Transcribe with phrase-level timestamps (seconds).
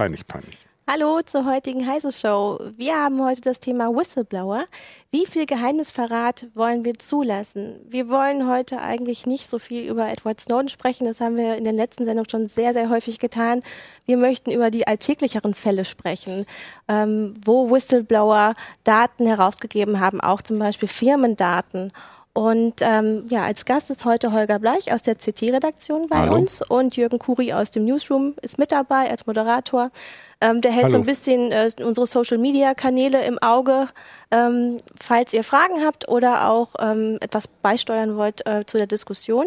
[0.00, 0.58] Peinlich, peinlich.
[0.88, 2.58] Hallo zur heutigen Heise Show.
[2.78, 4.64] Wir haben heute das Thema Whistleblower.
[5.10, 7.80] Wie viel Geheimnisverrat wollen wir zulassen?
[7.86, 11.04] Wir wollen heute eigentlich nicht so viel über Edward Snowden sprechen.
[11.04, 13.62] Das haben wir in den letzten Sendungen schon sehr, sehr häufig getan.
[14.06, 16.46] Wir möchten über die alltäglicheren Fälle sprechen,
[16.88, 18.54] ähm, wo Whistleblower
[18.84, 21.92] Daten herausgegeben haben, auch zum Beispiel Firmendaten.
[22.32, 26.34] Und ähm, ja, als Gast ist heute Holger Bleich aus der CT-Redaktion bei Hallo.
[26.34, 29.90] uns und Jürgen Kuri aus dem Newsroom ist mit dabei als Moderator.
[30.40, 30.92] Ähm, der hält Hallo.
[30.92, 33.88] so ein bisschen äh, unsere Social-Media-Kanäle im Auge.
[34.30, 39.46] Ähm, falls ihr Fragen habt oder auch ähm, etwas beisteuern wollt äh, zu der Diskussion.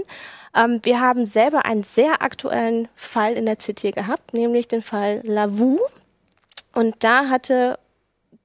[0.53, 5.21] Ähm, wir haben selber einen sehr aktuellen Fall in der CT gehabt, nämlich den Fall
[5.23, 5.79] Lavu.
[6.73, 7.79] Und da hatte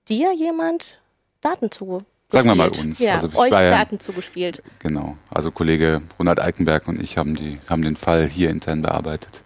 [0.09, 1.01] dir jemand
[1.41, 2.99] Daten zugebracht Sagen wir mal uns.
[2.99, 4.63] Ja, also euch Daten ja, zugespielt.
[4.81, 5.17] Genau.
[5.31, 9.43] Also Kollege Ronald Eikenberg und ich haben, die, haben den Fall hier intern bearbeitet.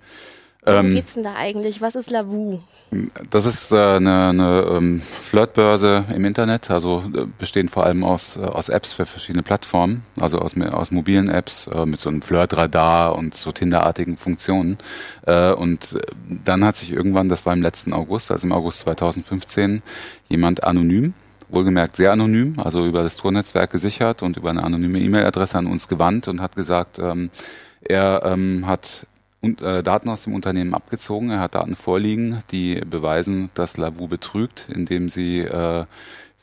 [0.67, 1.81] Ähm, geht's denn da eigentlich?
[1.81, 2.61] Was ist Lavu?
[3.31, 8.37] Das ist äh, eine, eine ähm, Flirtbörse im Internet, also äh, bestehend vor allem aus,
[8.37, 12.21] äh, aus Apps für verschiedene Plattformen, also aus, aus mobilen Apps äh, mit so einem
[12.21, 14.77] Flirtradar und so Tinderartigen Funktionen.
[15.25, 16.03] Äh, und äh,
[16.45, 19.83] dann hat sich irgendwann, das war im letzten August, also im August 2015,
[20.29, 21.15] jemand anonym
[21.53, 25.89] wohlgemerkt sehr anonym, also über das Tornetzwerk gesichert und über eine anonyme E-Mail-Adresse an uns
[25.89, 27.31] gewandt und hat gesagt, ähm,
[27.81, 29.07] er ähm, hat
[29.41, 31.31] und, äh, Daten aus dem Unternehmen abgezogen.
[31.31, 35.85] Er hat Daten vorliegen, die beweisen, dass Lavu betrügt, indem sie äh,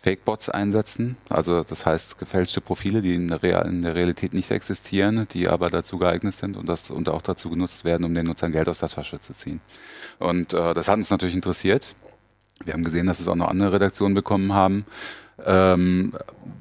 [0.01, 1.17] Fake-Bots einsetzen.
[1.29, 5.47] Also das heißt gefälschte Profile, die in der, Real in der Realität nicht existieren, die
[5.47, 8.69] aber dazu geeignet sind und, das, und auch dazu genutzt werden, um den Nutzern Geld
[8.69, 9.61] aus der Tasche zu ziehen.
[10.19, 11.95] Und äh, das hat uns natürlich interessiert.
[12.63, 14.85] Wir haben gesehen, dass es auch noch andere Redaktionen bekommen haben.
[15.45, 16.13] Ähm,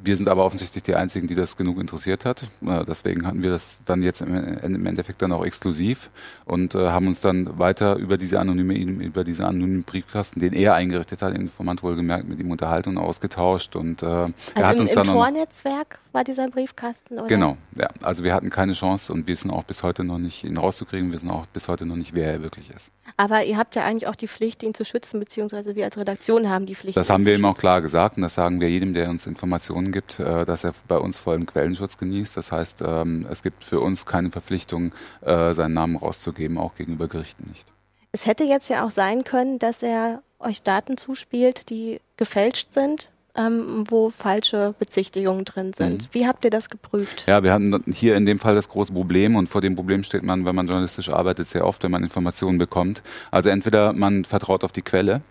[0.03, 2.45] wir sind aber offensichtlich die Einzigen, die das genug interessiert hat.
[2.65, 6.11] Äh, deswegen hatten wir das dann jetzt im, im Endeffekt dann auch exklusiv
[6.45, 10.75] und äh, haben uns dann weiter über diese anonyme, über diesen anonymen Briefkasten, den er
[10.75, 13.77] eingerichtet hat, Informant wohlgemerkt, mit ihm unterhalten und ausgetauscht.
[13.77, 17.27] Und äh, also er hat im, uns im dann Tornetzwerk war dieser Briefkasten, oder?
[17.27, 17.89] Genau, ja.
[18.03, 21.09] Also wir hatten keine Chance und wir wissen auch bis heute noch nicht, ihn rauszukriegen.
[21.09, 22.91] Wir wissen auch bis heute noch nicht, wer er wirklich ist.
[23.17, 26.49] Aber ihr habt ja eigentlich auch die Pflicht, ihn zu schützen, beziehungsweise wir als Redaktion
[26.49, 26.97] haben die Pflicht.
[26.97, 29.93] Das haben wir ihm auch klar gesagt und das sagen wir jedem, der uns Informationen
[29.93, 32.37] gibt, äh, dass er bei uns vollen Quellenschutz genießt.
[32.37, 34.93] Das heißt, ähm, es gibt für uns keine Verpflichtung,
[35.23, 37.67] äh, seinen Namen rauszugeben, auch gegenüber Gerichten nicht.
[38.13, 43.11] Es hätte jetzt ja auch sein können, dass er euch Daten zuspielt, die gefälscht sind
[43.39, 46.05] ähm, wo falsche Bezichtigungen drin sind.
[46.05, 46.09] Mhm.
[46.13, 47.25] Wie habt ihr das geprüft?
[47.27, 50.25] Ja, wir hatten hier in dem Fall das große Problem und vor dem Problem steht
[50.25, 53.03] man, wenn man journalistisch arbeitet, sehr oft, wenn man Informationen bekommt.
[53.31, 55.23] Also entweder man vertraut auf die Quelle,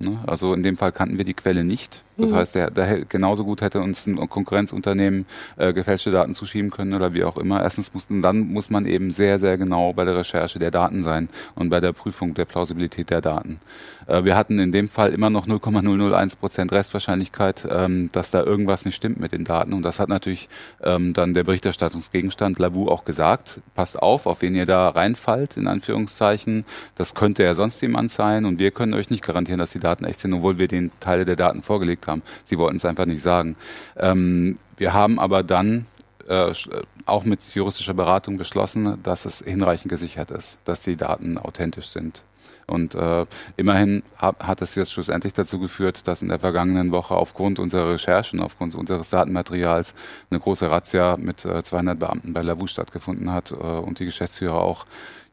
[0.00, 0.18] ne?
[0.26, 2.02] also in dem Fall kannten wir die Quelle nicht.
[2.16, 2.36] Das mhm.
[2.36, 7.14] heißt, der, der genauso gut hätte uns ein Konkurrenzunternehmen äh, gefälschte Daten zuschieben können oder
[7.14, 7.62] wie auch immer.
[7.62, 11.28] Erstens muss, dann muss man eben sehr, sehr genau bei der Recherche der Daten sein
[11.54, 13.60] und bei der Prüfung der Plausibilität der Daten.
[14.06, 18.84] Äh, wir hatten in dem Fall immer noch 0,001 Prozent Restwahrscheinlichkeit, ähm, dass da irgendwas
[18.84, 19.72] nicht stimmt mit den Daten.
[19.72, 20.48] Und das hat natürlich
[20.82, 23.60] ähm, dann der Berichterstattungsgegenstand Lavu auch gesagt.
[23.74, 26.64] Passt auf, auf wen ihr da reinfallt, in Anführungszeichen.
[26.96, 29.89] Das könnte ja sonst jemand sein und wir können euch nicht garantieren, dass die Daten
[30.00, 32.22] echt sind, obwohl wir den Teile der Daten vorgelegt haben.
[32.44, 33.56] Sie wollten es einfach nicht sagen.
[33.96, 35.86] Ähm, wir haben aber dann
[36.28, 36.52] äh,
[37.06, 42.22] auch mit juristischer Beratung beschlossen, dass es hinreichend gesichert ist, dass die Daten authentisch sind.
[42.70, 47.14] Und äh, immerhin hat, hat es jetzt schlussendlich dazu geführt, dass in der vergangenen Woche
[47.14, 49.94] aufgrund unserer Recherchen, aufgrund unseres Datenmaterials
[50.30, 54.60] eine große Razzia mit äh, 200 Beamten bei Lavu stattgefunden hat äh, und die Geschäftsführer
[54.62, 54.86] auch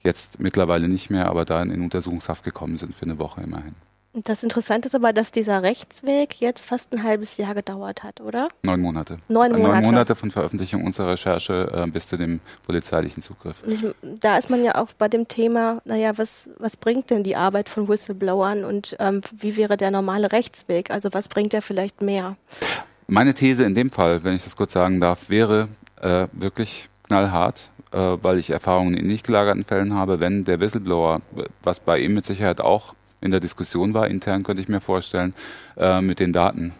[0.03, 3.75] jetzt mittlerweile nicht mehr, aber da in Untersuchungshaft gekommen sind für eine Woche immerhin.
[4.23, 8.49] Das Interessante ist aber, dass dieser Rechtsweg jetzt fast ein halbes Jahr gedauert hat, oder?
[8.65, 9.17] Neun Monate.
[9.27, 9.63] Neun Monate.
[9.63, 13.63] Neun Monate von Veröffentlichung unserer Recherche äh, bis zu dem polizeilichen Zugriff.
[13.67, 17.35] Ich, da ist man ja auch bei dem Thema, naja, was, was bringt denn die
[17.35, 20.89] Arbeit von Whistleblowern und ähm, wie wäre der normale Rechtsweg?
[20.89, 22.37] Also was bringt er vielleicht mehr?
[23.05, 25.67] Meine These in dem Fall, wenn ich das kurz sagen darf, wäre
[26.01, 31.21] äh, wirklich knallhart, äh, weil ich Erfahrungen in nicht gelagerten Fällen habe, wenn der Whistleblower,
[31.61, 35.33] was bei ihm mit Sicherheit auch in der Diskussion war, intern könnte ich mir vorstellen,
[35.75, 36.73] äh, mit den Daten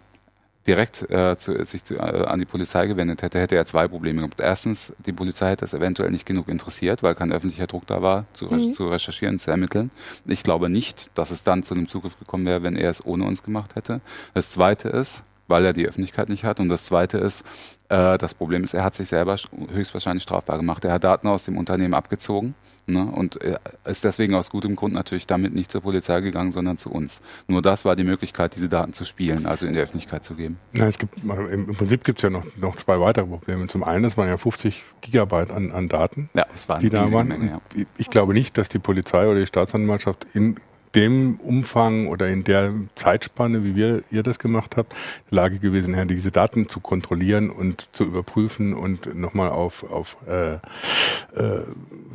[0.67, 4.19] direkt äh, zu, sich zu, äh, an die Polizei gewendet hätte, hätte er zwei Probleme
[4.19, 4.39] gehabt.
[4.39, 8.25] Erstens, die Polizei hätte das eventuell nicht genug interessiert, weil kein öffentlicher Druck da war,
[8.33, 8.73] zu, mhm.
[8.73, 9.91] zu recherchieren, zu ermitteln.
[10.25, 13.23] Ich glaube nicht, dass es dann zu einem Zugriff gekommen wäre, wenn er es ohne
[13.23, 14.01] uns gemacht hätte.
[14.33, 16.59] Das Zweite ist, weil er die Öffentlichkeit nicht hat.
[16.59, 17.45] Und das Zweite ist,
[17.89, 19.35] äh, das Problem ist, er hat sich selber
[19.71, 20.85] höchstwahrscheinlich strafbar gemacht.
[20.85, 22.55] Er hat Daten aus dem Unternehmen abgezogen
[22.89, 23.03] Ne?
[23.03, 26.89] Und er ist deswegen aus gutem Grund natürlich damit nicht zur Polizei gegangen, sondern zu
[26.89, 27.21] uns.
[27.47, 30.57] Nur das war die Möglichkeit, diese Daten zu spielen, also in der Öffentlichkeit zu geben.
[30.73, 33.67] Ja, es gibt, Im Prinzip gibt es ja noch, noch zwei weitere Probleme.
[33.67, 37.27] Zum einen, es waren ja 50 Gigabyte an, an Daten, ja, das die da waren.
[37.27, 37.85] Menge, ja.
[37.97, 40.55] Ich glaube nicht, dass die Polizei oder die Staatsanwaltschaft in
[40.95, 45.59] dem Umfang oder in der Zeitspanne, wie wir, ihr das gemacht habt, in der Lage
[45.59, 51.61] gewesen, ja, diese Daten zu kontrollieren und zu überprüfen und nochmal auf, auf äh, äh,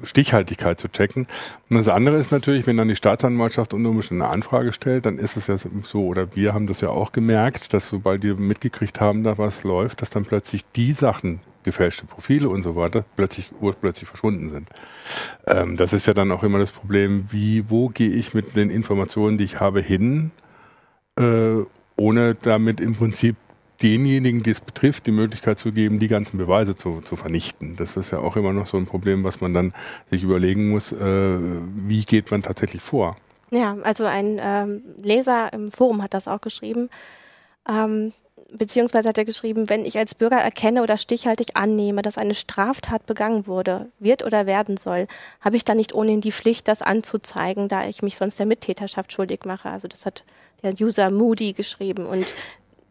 [0.02, 1.26] Stichhaltigkeit zu checken.
[1.70, 5.36] Und das andere ist natürlich, wenn dann die Staatsanwaltschaft Umständen eine Anfrage stellt, dann ist
[5.36, 9.22] es ja so, oder wir haben das ja auch gemerkt, dass sobald wir mitgekriegt haben,
[9.22, 14.08] da was läuft, dass dann plötzlich die Sachen gefälschte Profile und so weiter plötzlich urplötzlich
[14.08, 14.68] verschwunden sind.
[15.46, 18.70] Ähm, das ist ja dann auch immer das Problem, wie, wo gehe ich mit den
[18.70, 20.30] Informationen, die ich habe, hin,
[21.18, 21.56] äh,
[21.96, 23.36] ohne damit im Prinzip
[23.82, 27.76] denjenigen, die es betrifft, die Möglichkeit zu geben, die ganzen Beweise zu, zu vernichten.
[27.76, 29.74] Das ist ja auch immer noch so ein Problem, was man dann
[30.10, 33.16] sich überlegen muss, äh, wie geht man tatsächlich vor.
[33.50, 36.88] Ja, also ein ähm, Leser im Forum hat das auch geschrieben.
[37.68, 38.12] Ähm,
[38.50, 43.06] beziehungsweise hat er geschrieben, wenn ich als Bürger erkenne oder stichhaltig annehme, dass eine Straftat
[43.06, 45.06] begangen wurde, wird oder werden soll,
[45.40, 49.12] habe ich dann nicht ohnehin die Pflicht, das anzuzeigen, da ich mich sonst der Mittäterschaft
[49.12, 49.70] schuldig mache.
[49.70, 50.24] Also das hat
[50.62, 52.06] der User Moody geschrieben.
[52.06, 52.26] Und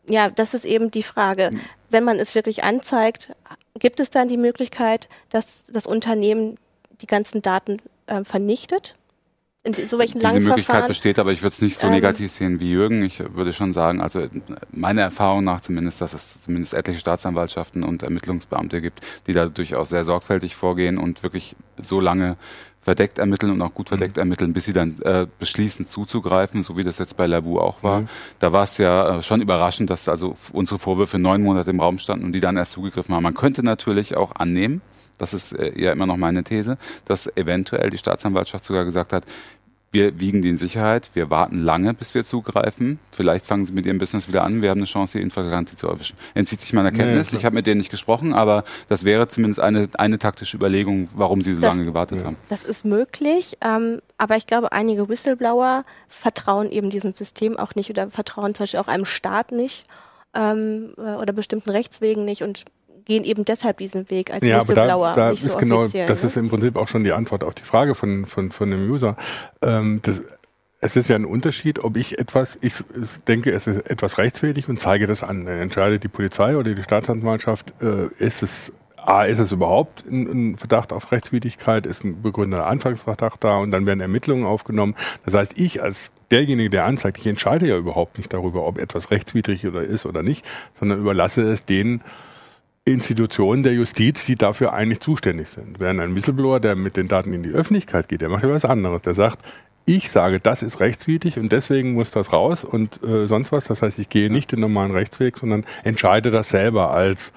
[0.07, 1.51] ja, das ist eben die Frage.
[1.89, 3.33] Wenn man es wirklich anzeigt,
[3.80, 6.57] gibt es dann die Möglichkeit, dass das Unternehmen
[7.01, 8.95] die ganzen Daten äh, vernichtet?
[9.63, 12.31] In so welchen Diese Möglichkeit Verfahren, besteht, aber ich würde es nicht so ähm, negativ
[12.31, 13.04] sehen wie Jürgen.
[13.04, 14.28] Ich würde schon sagen, also
[14.72, 19.90] meiner Erfahrung nach zumindest, dass es zumindest etliche Staatsanwaltschaften und Ermittlungsbeamte gibt, die da durchaus
[19.90, 22.38] sehr sorgfältig vorgehen und wirklich so lange
[22.81, 24.22] verdeckt ermitteln und auch gut verdeckt mhm.
[24.22, 28.02] ermitteln, bis sie dann äh, beschließen zuzugreifen, so wie das jetzt bei Labu auch war.
[28.02, 28.10] Mhm.
[28.40, 32.00] Da war es ja äh, schon überraschend, dass also unsere Vorwürfe neun Monate im Raum
[32.00, 33.22] standen und die dann erst zugegriffen haben.
[33.22, 34.81] Man könnte natürlich auch annehmen,
[35.21, 39.23] das ist äh, ja immer noch meine These, dass eventuell die Staatsanwaltschaft sogar gesagt hat,
[39.91, 42.97] wir wiegen die in Sicherheit, wir warten lange, bis wir zugreifen.
[43.12, 45.88] Vielleicht fangen sie mit ihrem Business wieder an, wir haben eine Chance, die Infraganti zu
[45.88, 46.15] erwischen.
[46.33, 49.59] Entzieht sich meiner Kenntnis, nee, ich habe mit denen nicht gesprochen, aber das wäre zumindest
[49.59, 52.27] eine, eine taktische Überlegung, warum sie so das, lange gewartet ja.
[52.27, 52.38] haben.
[52.50, 57.89] Das ist möglich, ähm, aber ich glaube, einige Whistleblower vertrauen eben diesem System auch nicht
[57.91, 59.85] oder vertrauen zum Beispiel auch einem Staat nicht
[60.33, 62.65] ähm, äh, oder bestimmten Rechtswegen nicht und
[63.06, 65.07] gehen eben deshalb diesen Weg als ja, Whistleblower.
[65.07, 66.06] Aber da, da ist so genau, das ne?
[66.06, 69.15] ist im Prinzip auch schon die Antwort auf die Frage von, von, von dem User.
[69.62, 70.21] Ähm, das,
[70.81, 72.74] es ist ja ein Unterschied, ob ich etwas, ich
[73.27, 75.45] denke, es ist etwas rechtswidrig und zeige das an.
[75.45, 80.57] Dann entscheidet die Polizei oder die Staatsanwaltschaft, äh, ist es A, ist es überhaupt ein,
[80.57, 84.95] Verdacht auf Rechtswidrigkeit, ist ein begründeter Anfangsverdacht da und dann werden Ermittlungen aufgenommen.
[85.25, 89.12] Das heißt, ich als derjenige, der anzeigt, ich entscheide ja überhaupt nicht darüber, ob etwas
[89.12, 90.45] rechtswidrig oder ist oder nicht,
[90.80, 92.01] sondern überlasse es denen,
[92.83, 95.80] Institutionen der Justiz, die dafür eigentlich zuständig sind.
[95.80, 98.66] Während ein Whistleblower, der mit den Daten in die Öffentlichkeit geht, der macht ja was
[98.66, 99.04] anderes.
[99.04, 99.39] Der sagt,
[99.86, 103.66] ich sage, das ist rechtswidrig und deswegen muss das raus und äh, sonst was.
[103.66, 107.33] Das heißt, ich gehe nicht den normalen Rechtsweg, sondern entscheide das selber als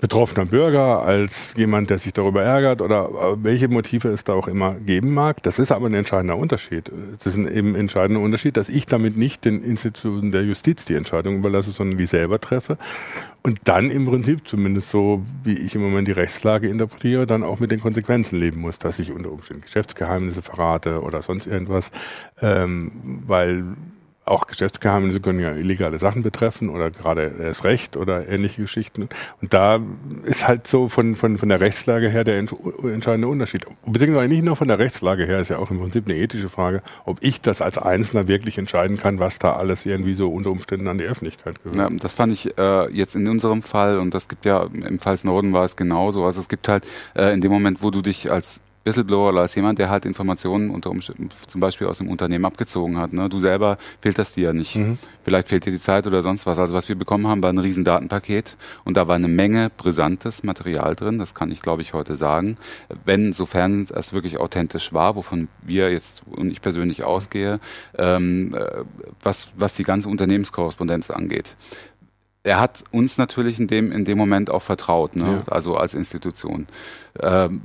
[0.00, 4.48] betroffener Bürger, als jemand, der sich darüber ärgert oder äh, welche Motive es da auch
[4.48, 5.42] immer geben mag.
[5.42, 6.90] Das ist aber ein entscheidender Unterschied.
[7.18, 10.94] Es ist ein eben entscheidender Unterschied, dass ich damit nicht den Institutionen der Justiz die
[10.94, 12.78] Entscheidung überlasse, sondern die selber treffe.
[13.42, 17.58] Und dann im Prinzip, zumindest so wie ich im Moment die Rechtslage interpretiere, dann auch
[17.58, 21.90] mit den Konsequenzen leben muss, dass ich unter Umständen Geschäftsgeheimnisse verrate oder sonst irgendwas,
[22.42, 22.92] ähm,
[23.26, 23.64] weil
[24.24, 29.08] auch Geschäftsgeheimnisse können ja illegale Sachen betreffen oder gerade das Recht oder ähnliche Geschichten.
[29.40, 29.80] Und da
[30.24, 33.66] ist halt so von, von, von der Rechtslage her der entscheidende Unterschied.
[33.84, 36.82] Beziehungsweise nicht nur von der Rechtslage her, ist ja auch im Prinzip eine ethische Frage,
[37.04, 40.86] ob ich das als Einzelner wirklich entscheiden kann, was da alles irgendwie so unter Umständen
[40.86, 41.76] an die Öffentlichkeit gehört.
[41.76, 45.16] Ja, das fand ich äh, jetzt in unserem Fall, und das gibt ja, im Fall
[45.16, 48.30] Snowden war es genauso, also es gibt halt äh, in dem Moment, wo du dich
[48.30, 52.96] als Whistleblower als jemand, der halt Informationen unter Umständen zum Beispiel aus dem Unternehmen abgezogen
[52.96, 53.12] hat.
[53.12, 53.28] Ne?
[53.28, 54.76] Du selber filterst die ja nicht.
[54.76, 54.98] Mhm.
[55.22, 56.58] Vielleicht fehlt dir die Zeit oder sonst was.
[56.58, 60.42] Also was wir bekommen haben, war ein riesen Datenpaket und da war eine Menge brisantes
[60.42, 61.18] Material drin.
[61.18, 62.56] Das kann ich, glaube ich, heute sagen.
[63.04, 67.60] Wenn, sofern es wirklich authentisch war, wovon wir jetzt und ich persönlich ausgehe,
[67.98, 68.84] ähm, äh,
[69.22, 71.56] was, was die ganze Unternehmenskorrespondenz angeht
[72.42, 75.44] er hat uns natürlich in dem, in dem Moment auch vertraut, ne?
[75.46, 75.52] Ja.
[75.52, 76.66] also als Institution.
[77.20, 77.60] Ähm,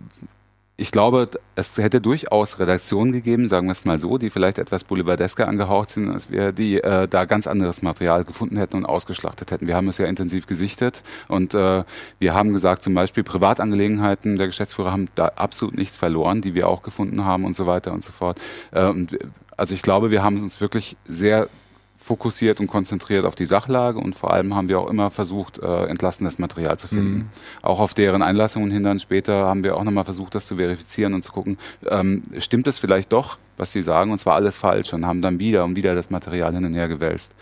[0.78, 4.84] ich glaube, es hätte durchaus Redaktionen gegeben, sagen wir es mal so, die vielleicht etwas
[4.84, 9.52] boulevardesker angehaucht sind, als wir, die äh, da ganz anderes Material gefunden hätten und ausgeschlachtet
[9.52, 9.68] hätten.
[9.68, 11.86] Wir haben es ja intensiv gesichtet und äh,
[12.20, 16.68] wir haben gesagt, zum Beispiel Privatangelegenheiten der Geschäftsführer haben da absolut nichts verloren, die wir
[16.68, 18.38] auch gefunden haben und so weiter und so fort.
[18.72, 19.18] Äh, und,
[19.56, 21.48] also ich glaube, wir haben uns wirklich sehr
[22.06, 25.86] fokussiert und konzentriert auf die Sachlage und vor allem haben wir auch immer versucht, äh,
[25.86, 27.18] entlassenes Material zu finden.
[27.18, 27.30] Mhm.
[27.64, 31.16] Auch auf deren Einlassungen hin dann später haben wir auch nochmal versucht, das zu verifizieren
[31.16, 31.58] und zu gucken,
[31.88, 35.40] ähm, stimmt es vielleicht doch, was sie sagen, und zwar alles falsch und haben dann
[35.40, 37.34] wieder und wieder das Material hin und her gewälzt.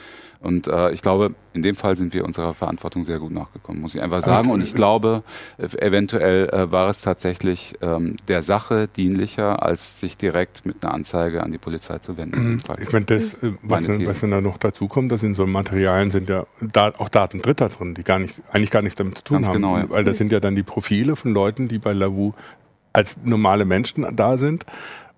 [0.43, 3.95] Und äh, ich glaube, in dem Fall sind wir unserer Verantwortung sehr gut nachgekommen, muss
[3.95, 4.51] ich einfach sagen.
[4.51, 5.23] Und ich glaube,
[5.57, 11.43] eventuell äh, war es tatsächlich ähm, der Sache dienlicher, als sich direkt mit einer Anzeige
[11.43, 12.51] an die Polizei zu wenden.
[12.51, 12.57] Mhm.
[12.81, 16.27] Ich meine, das, äh, was, was dann noch dazu kommt, dass in so Materialien sind
[16.27, 19.37] ja da, auch Daten Dritter drin, die gar nicht, eigentlich gar nichts damit zu tun
[19.37, 19.55] Ganz haben.
[19.55, 19.89] Genau, ja.
[19.89, 22.33] Weil das sind ja dann die Profile von Leuten, die bei Lavu
[22.91, 24.65] als normale Menschen da sind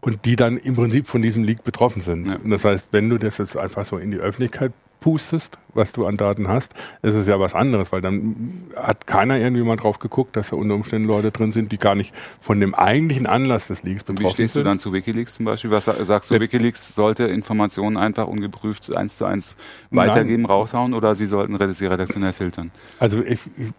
[0.01, 2.27] und die dann im Prinzip von diesem Leak betroffen sind.
[2.27, 2.35] Ja.
[2.35, 6.05] Und das heißt, wenn du das jetzt einfach so in die Öffentlichkeit pustest, was du
[6.05, 9.99] an Daten hast, ist es ja was anderes, weil dann hat keiner irgendwie mal drauf
[9.99, 13.67] geguckt, dass da unter Umständen Leute drin sind, die gar nicht von dem eigentlichen Anlass
[13.67, 14.29] des Leaks betroffen sind.
[14.29, 14.63] Wie stehst sind.
[14.63, 15.71] du dann zu Wikileaks zum Beispiel?
[15.71, 19.55] Was sagst du, Wikileaks sollte Informationen einfach ungeprüft eins zu eins
[19.91, 20.51] weitergeben, Nein.
[20.51, 22.71] raushauen oder sie sollten sie redaktionell filtern?
[22.99, 23.73] Also ich, ich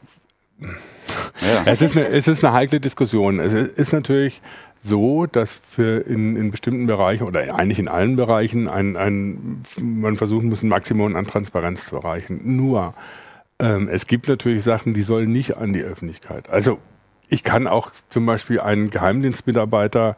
[1.40, 1.62] ja.
[1.66, 3.40] es, ist eine, es ist eine heikle Diskussion.
[3.40, 4.40] Es ist natürlich
[4.86, 10.16] so, dass für in, in bestimmten Bereichen oder eigentlich in allen Bereichen ein, ein, man
[10.16, 12.40] versuchen muss, ein Maximum an Transparenz zu erreichen.
[12.44, 12.94] Nur,
[13.58, 16.48] ähm, es gibt natürlich Sachen, die sollen nicht an die Öffentlichkeit.
[16.50, 16.78] Also
[17.28, 20.16] ich kann auch zum Beispiel einen Geheimdienstmitarbeiter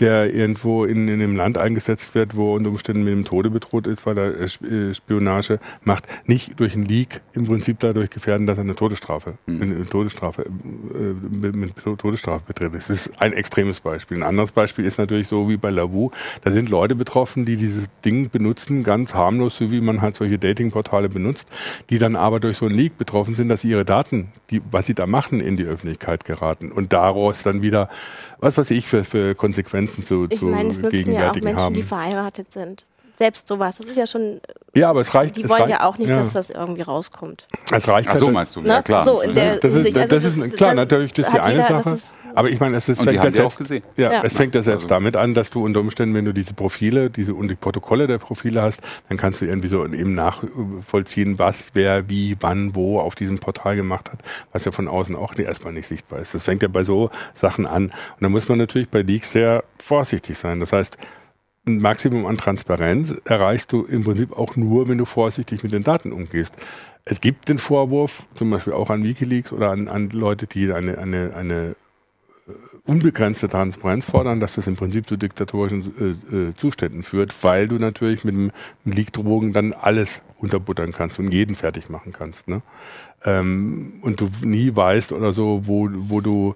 [0.00, 3.86] der irgendwo in, in einem Land eingesetzt wird, wo unter Umständen mit dem Tode bedroht
[3.86, 8.58] ist, weil er äh, Spionage macht, nicht durch einen Leak im Prinzip dadurch gefährden, dass
[8.58, 9.62] er eine Todesstrafe, mhm.
[9.62, 10.48] eine Todesstrafe, äh,
[11.30, 12.74] mit, mit Todesstrafe betritt.
[12.74, 14.18] Das ist ein extremes Beispiel.
[14.18, 16.10] Ein anderes Beispiel ist natürlich so wie bei Lavu.
[16.44, 20.38] Da sind Leute betroffen, die dieses Ding benutzen, ganz harmlos, so wie man halt solche
[20.38, 21.48] Datingportale benutzt,
[21.88, 24.94] die dann aber durch so einen Leak betroffen sind, dass ihre Daten, die, was sie
[24.94, 27.88] da machen, in die Öffentlichkeit geraten und daraus dann wieder
[28.38, 31.56] was weiß ich für, für Konsequenzen zu, ich zu meine, es nutzen ja auch Menschen,
[31.56, 31.74] haben.
[31.74, 32.84] die verheiratet sind.
[33.14, 34.40] Selbst sowas, das ist ja schon.
[34.74, 35.36] Ja, aber es reicht.
[35.36, 36.16] Die es wollen reicht, ja auch nicht, ja.
[36.16, 37.48] dass das irgendwie rauskommt.
[37.72, 38.08] Es reicht.
[38.10, 38.60] Ach so halt- meinst du?
[38.60, 39.04] Ja, klar.
[39.06, 41.82] So, in der, das ist, das also ist klar, natürlich, das ist die eine jeder,
[41.82, 41.98] Sache.
[42.36, 43.82] Aber ich meine, es ist fängt ja selbst, gesehen.
[43.96, 44.88] Ja, ja, es fängt ja selbst also.
[44.94, 48.18] damit an, dass du unter Umständen, wenn du diese Profile, diese und die Protokolle der
[48.18, 53.14] Profile hast, dann kannst du irgendwie so eben nachvollziehen, was, wer, wie, wann, wo auf
[53.14, 54.20] diesem Portal gemacht hat,
[54.52, 56.34] was ja von außen auch erstmal nicht sichtbar ist.
[56.34, 57.86] Das fängt ja bei so Sachen an.
[57.86, 60.60] Und da muss man natürlich bei Leaks sehr vorsichtig sein.
[60.60, 60.98] Das heißt,
[61.66, 65.82] ein Maximum an Transparenz erreichst du im Prinzip auch nur, wenn du vorsichtig mit den
[65.82, 66.54] Daten umgehst.
[67.06, 70.98] Es gibt den Vorwurf, zum Beispiel auch an Wikileaks oder an, an Leute, die eine,
[70.98, 71.76] eine, eine
[72.84, 77.76] unbegrenzte Transparenz fordern, dass das im Prinzip zu diktatorischen äh, äh, Zuständen führt, weil du
[77.76, 78.52] natürlich mit dem
[78.84, 82.46] Leak-Drogen dann alles unterbuttern kannst und jeden fertig machen kannst.
[82.46, 82.62] Ne?
[83.24, 86.54] Ähm, und du nie weißt oder so, wo, wo du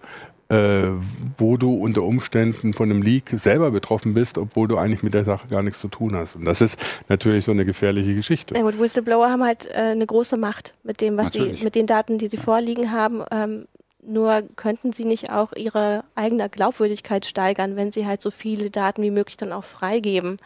[0.50, 0.90] äh,
[1.38, 5.22] wo du unter Umständen von einem Leak selber betroffen bist, obwohl du eigentlich mit der
[5.22, 6.34] Sache gar nichts zu tun hast.
[6.34, 6.76] Und das ist
[7.08, 8.54] natürlich so eine gefährliche Geschichte.
[8.56, 11.60] Ja gut, Whistleblower haben halt äh, eine große Macht mit dem, was natürlich.
[11.60, 13.22] sie, mit den Daten, die sie vorliegen haben.
[13.30, 13.66] Ähm,
[14.02, 19.02] nur könnten sie nicht auch ihre eigene Glaubwürdigkeit steigern, wenn sie halt so viele Daten
[19.02, 20.36] wie möglich dann auch freigeben,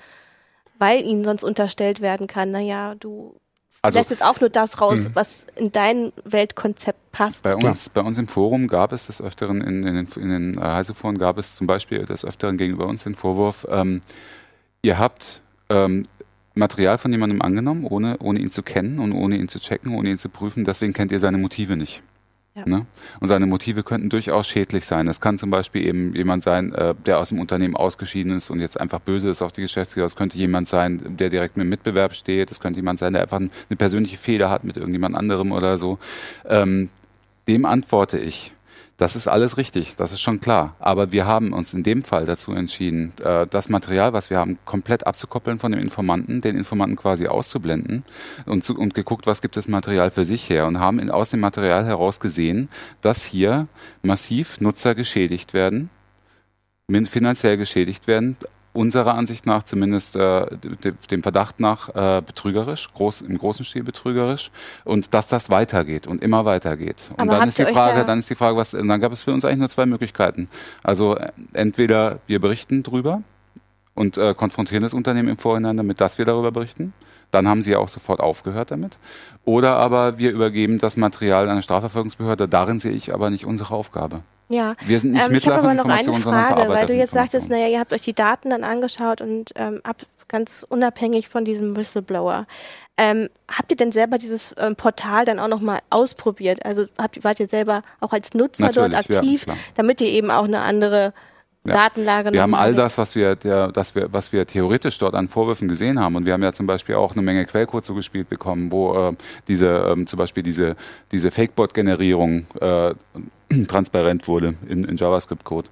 [0.79, 3.35] weil ihnen sonst unterstellt werden kann, naja, du
[3.83, 5.11] also, lässt jetzt auch nur das raus, mh.
[5.15, 7.45] was in dein Weltkonzept passt.
[7.45, 10.59] Bei uns, bei uns im Forum gab es des Öfteren, in, in den, in den
[10.59, 14.01] äh, Heiseforen gab es zum Beispiel des Öfteren gegenüber uns den Vorwurf, ähm,
[14.81, 16.09] ihr habt ähm,
[16.55, 20.11] Material von jemandem angenommen, ohne, ohne ihn zu kennen und ohne ihn zu checken, ohne
[20.11, 22.03] ihn zu prüfen, deswegen kennt ihr seine Motive nicht.
[22.57, 22.63] Ja.
[22.67, 22.87] Ne?
[23.19, 25.09] Und seine Motive könnten durchaus schädlich sein.
[25.09, 28.61] Es kann zum Beispiel eben jemand sein, äh, der aus dem Unternehmen ausgeschieden ist und
[28.61, 30.07] jetzt einfach böse ist auf die Geschäftsführer.
[30.07, 32.53] Es könnte jemand sein, der direkt mit dem Mitbewerb steht.
[32.53, 35.99] Es könnte jemand sein, der einfach eine persönliche Fehler hat mit irgendjemand anderem oder so.
[36.49, 36.91] Ähm,
[37.49, 38.53] dem antworte ich,
[38.97, 40.77] das ist alles richtig, das ist schon klar.
[40.79, 44.59] Aber wir haben uns in dem Fall dazu entschieden, äh, das Material, was wir haben,
[44.65, 48.05] komplett abzukoppeln von dem Informanten, den Informanten quasi auszublenden
[48.47, 51.31] und, zu, und geguckt, was gibt das Material für sich her und haben in, aus
[51.31, 52.69] dem Material heraus gesehen,
[53.01, 53.67] dass hier
[54.03, 55.91] massiv Nutzer geschädigt werden,
[57.07, 58.37] finanziell geschädigt werden,
[58.75, 60.47] unserer Ansicht nach zumindest äh,
[61.11, 64.51] dem Verdacht nach äh, betrügerisch, groß, im großen Stil betrügerisch
[64.85, 67.11] und dass das weitergeht und immer weitergeht.
[67.17, 69.33] Und dann ist die Frage, da dann ist die Frage, was, dann gab es für
[69.33, 70.49] uns eigentlich nur zwei Möglichkeiten.
[70.83, 73.23] Also äh, entweder wir berichten drüber
[73.95, 76.93] und äh, konfrontieren das Unternehmen im Vorhinein damit, dass wir darüber berichten.
[77.31, 78.99] Dann haben sie ja auch sofort aufgehört damit.
[79.45, 82.49] Oder aber wir übergeben das Material einer Strafverfolgungsbehörde.
[82.49, 84.21] Darin sehe ich aber nicht unsere Aufgabe.
[84.49, 87.49] Ja, wir sind nicht ähm, ich habe aber noch eine Frage, weil du jetzt sagtest,
[87.49, 89.97] naja, ihr habt euch die Daten dann angeschaut und ähm, ab,
[90.29, 92.47] ganz unabhängig von diesem Whistleblower.
[92.97, 96.65] Ähm, habt ihr denn selber dieses ähm, Portal dann auch nochmal ausprobiert?
[96.65, 100.31] Also habt, wart ihr selber auch als Nutzer Natürlich, dort aktiv, ja, damit ihr eben
[100.31, 101.13] auch eine andere
[101.67, 101.73] ja.
[101.73, 102.33] Datenlage.
[102.33, 105.69] Wir haben all das, was wir, der, das wir, was wir theoretisch dort an Vorwürfen
[105.69, 106.17] gesehen haben.
[106.17, 109.13] Und wir haben ja zum Beispiel auch eine Menge Quellcode zugespielt bekommen, wo äh,
[109.49, 110.77] diese, ähm, zum Beispiel diese,
[111.11, 112.95] diese Fakebot-Generierung äh,
[113.69, 115.69] transparent wurde in, in JavaScript-Code.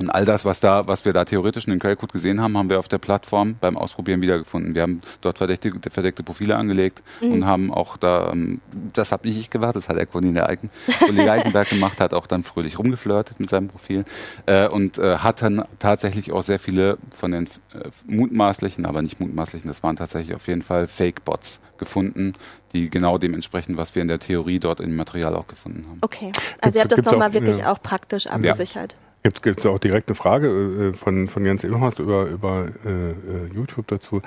[0.00, 2.70] Und all das, was da, was wir da theoretisch in den Quellcode gesehen haben, haben
[2.70, 4.74] wir auf der Plattform beim Ausprobieren wiedergefunden.
[4.74, 7.32] Wir haben dort verdächtige, verdeckte Profile angelegt mhm.
[7.32, 8.62] und haben auch da, ähm,
[8.94, 12.26] das habe nicht ich gemacht, das hat der Kollege Eichen, Kollege Eichenberg gemacht, hat auch
[12.26, 14.06] dann fröhlich rumgeflirtet mit seinem Profil
[14.46, 19.20] äh, und äh, hat dann tatsächlich auch sehr viele von den äh, mutmaßlichen, aber nicht
[19.20, 22.32] mutmaßlichen, das waren tatsächlich auf jeden Fall Fake-Bots gefunden,
[22.72, 25.98] die genau dem entsprechen, was wir in der Theorie dort im Material auch gefunden haben.
[26.00, 27.72] Okay, also ihr habt das nochmal wirklich ja.
[27.72, 28.92] auch praktisch abgesichert.
[28.92, 29.09] Ja.
[29.22, 33.14] Gibt es auch direkt eine Frage äh, von, von Jens Ilhorst über, über äh, äh,
[33.54, 34.22] YouTube dazu,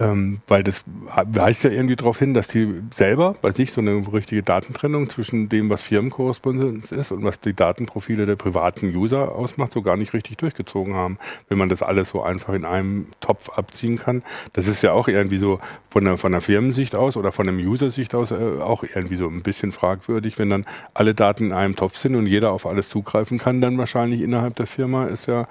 [0.00, 0.84] ähm, weil das
[1.26, 5.50] weist ja irgendwie darauf hin, dass die selber bei sich so eine richtige Datentrennung zwischen
[5.50, 10.14] dem, was Firmenkorrespondenz ist und was die Datenprofile der privaten User ausmacht, so gar nicht
[10.14, 11.18] richtig durchgezogen haben,
[11.50, 14.22] wenn man das alles so einfach in einem Topf abziehen kann.
[14.54, 17.54] Das ist ja auch irgendwie so von der, von der Firmensicht aus oder von der
[17.54, 20.64] User-Sicht aus äh, auch irgendwie so ein bisschen fragwürdig, wenn dann
[20.94, 24.37] alle Daten in einem Topf sind und jeder auf alles zugreifen kann, dann wahrscheinlich innerhalb
[24.38, 25.48] innerhalb der Firma ist ja,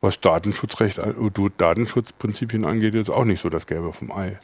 [0.00, 1.14] was Datenschutzrecht, äh,
[1.56, 4.38] Datenschutzprinzipien angeht, jetzt auch nicht so das Gelbe vom Ei.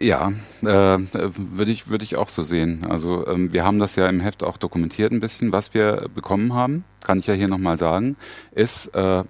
[0.00, 2.84] Ja, äh, würde ich, würde ich auch so sehen.
[2.88, 5.52] Also ähm, wir haben das ja im Heft auch dokumentiert ein bisschen.
[5.52, 8.16] Was wir bekommen haben, kann ich ja hier nochmal sagen,
[8.52, 9.22] ist äh,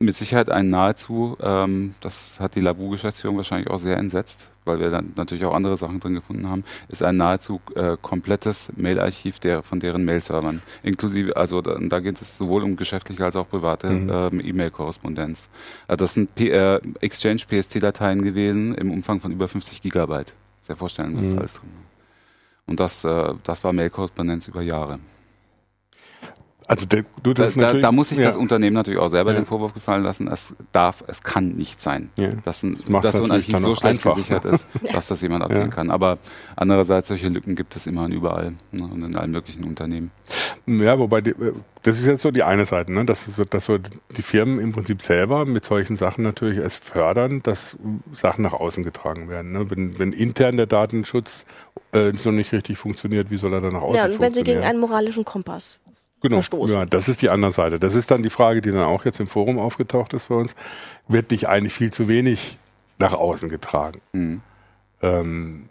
[0.00, 4.90] mit Sicherheit ein nahezu, ähm, das hat die Labu-Geschäftsführung wahrscheinlich auch sehr entsetzt, weil wir
[4.90, 9.62] dann natürlich auch andere Sachen drin gefunden haben, ist ein nahezu äh, komplettes Mailarchiv der,
[9.62, 10.62] von deren Mail-Servern.
[10.84, 14.08] Inklusive, also da, da, geht es sowohl um geschäftliche als auch private mhm.
[14.10, 15.48] ähm, E-Mail-Korrespondenz.
[15.88, 20.34] Also das sind P äh, Exchange PST-Dateien gewesen im Umfang von über 50 Gigabyte.
[20.62, 21.34] Sehr vorstellen, was mhm.
[21.34, 21.84] da alles drin war.
[22.66, 25.00] Und das, äh, das war Mail-Korrespondenz über Jahre.
[26.68, 28.26] Also der, du das da, da, da muss sich ja.
[28.26, 29.40] das Unternehmen natürlich auch selber ja.
[29.40, 32.28] den Vorwurf gefallen lassen, es darf, es kann nicht sein, ja.
[32.44, 34.14] dass, ein, dass so ein Archiv so schlecht einfach.
[34.14, 35.90] gesichert ist, dass das jemand absehen kann.
[35.90, 36.18] Aber
[36.56, 40.10] andererseits, solche Lücken gibt es immer und überall ne, und in allen möglichen Unternehmen.
[40.66, 41.34] Ja, wobei, die,
[41.84, 43.06] das ist jetzt so die eine Seite, ne?
[43.06, 47.78] dass, dass so die Firmen im Prinzip selber mit solchen Sachen natürlich es fördern, dass
[48.14, 49.52] Sachen nach außen getragen werden.
[49.52, 49.70] Ne?
[49.70, 51.46] Wenn, wenn intern der Datenschutz
[51.92, 54.42] äh, so nicht richtig funktioniert, wie soll er dann nach außen Ja, und wenn sie
[54.42, 55.78] gegen einen moralischen Kompass
[56.20, 56.36] genau.
[56.36, 56.76] verstoßen.
[56.76, 57.78] Ja, das ist die andere Seite.
[57.78, 60.54] Das ist dann die Frage, die dann auch jetzt im Forum aufgetaucht ist bei uns.
[61.06, 62.58] Wird nicht eigentlich viel zu wenig
[62.98, 64.00] nach außen getragen?
[64.12, 64.40] Mhm.
[65.02, 65.68] Ähm,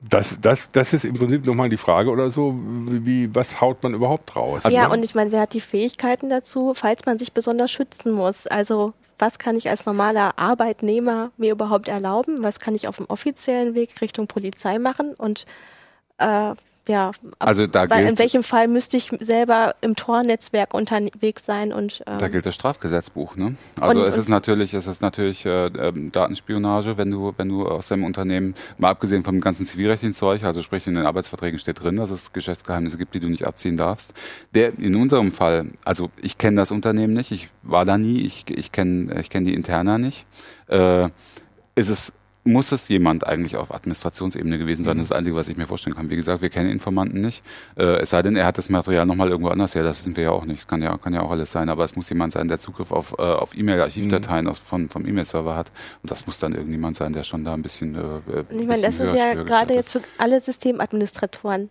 [0.00, 3.94] das, das, das ist im Prinzip nochmal die Frage oder so, wie, was haut man
[3.94, 4.64] überhaupt raus?
[4.64, 8.12] Also ja, und ich meine, wer hat die Fähigkeiten dazu, falls man sich besonders schützen
[8.12, 8.48] muss?
[8.48, 12.42] Also was kann ich als normaler Arbeitnehmer mir überhaupt erlauben?
[12.42, 15.14] Was kann ich auf dem offiziellen Weg Richtung Polizei machen?
[15.14, 15.46] Und
[16.18, 16.54] äh,
[16.88, 22.02] ja, also da weil in welchem Fall müsste ich selber im Tor-Netzwerk unterwegs sein und
[22.08, 23.56] ähm, da gilt das Strafgesetzbuch, ne?
[23.80, 27.68] Also und, es ist natürlich, es ist natürlich äh, ähm, Datenspionage, wenn du, wenn du
[27.68, 31.80] aus deinem Unternehmen, mal abgesehen vom ganzen zivilrechtlichen Zeug, also sprich in den Arbeitsverträgen steht
[31.80, 34.12] drin, dass es Geschäftsgeheimnisse gibt, die du nicht abziehen darfst.
[34.54, 38.44] Der in unserem Fall, also ich kenne das Unternehmen nicht, ich war da nie, ich,
[38.48, 40.26] ich kenne ich kenn die Interna nicht.
[40.66, 41.10] Äh,
[41.74, 42.12] ist es
[42.44, 44.96] muss es jemand eigentlich auf Administrationsebene gewesen sein.
[44.96, 46.10] Das ist das Einzige, was ich mir vorstellen kann.
[46.10, 47.42] Wie gesagt, wir kennen Informanten nicht.
[47.76, 49.84] Äh, es sei denn, er hat das Material nochmal irgendwo anders her.
[49.84, 50.66] Das sind wir ja auch nicht.
[50.66, 51.68] Kann ja, kann ja auch alles sein.
[51.68, 54.54] Aber es muss jemand sein, der Zugriff auf, äh, auf E-Mail-Archivdateien mhm.
[54.54, 55.70] vom, vom E-Mail-Server hat.
[56.02, 57.94] Und das muss dann irgendjemand sein, der schon da ein bisschen.
[57.94, 61.70] Äh, äh ich meine, das ist ja gerade jetzt für alle Systemadministratoren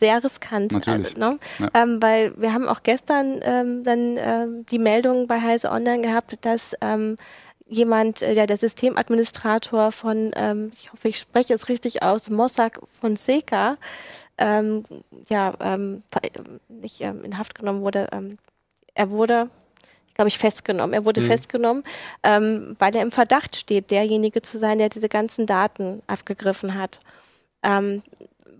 [0.00, 1.16] sehr riskant, Natürlich.
[1.16, 1.38] Äh, ne?
[1.58, 1.68] ja.
[1.74, 6.44] ähm, weil wir haben auch gestern ähm, dann ähm, die Meldung bei Heise Online gehabt,
[6.44, 7.16] dass ähm,
[7.68, 12.80] jemand, äh, der der Systemadministrator von, ähm, ich hoffe, ich spreche es richtig aus, Mossack
[13.00, 13.76] Fonseca,
[14.38, 14.84] ähm,
[15.28, 16.02] ja, ähm,
[16.68, 18.08] nicht ähm, in Haft genommen wurde.
[18.12, 18.38] Ähm,
[18.94, 19.48] er wurde,
[20.14, 20.92] glaube ich, festgenommen.
[20.94, 21.26] Er wurde mhm.
[21.26, 21.84] festgenommen,
[22.22, 27.00] ähm, weil er im Verdacht steht, derjenige zu sein, der diese ganzen Daten abgegriffen hat.
[27.62, 28.02] Ähm,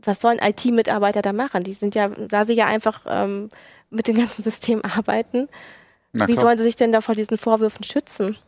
[0.03, 1.65] was sollen IT-Mitarbeiter da machen?
[1.65, 3.49] Die sind ja, da sie ja einfach ähm,
[3.91, 5.49] mit dem ganzen System arbeiten.
[6.13, 8.39] Wie sollen sie sich denn da vor diesen Vorwürfen schützen?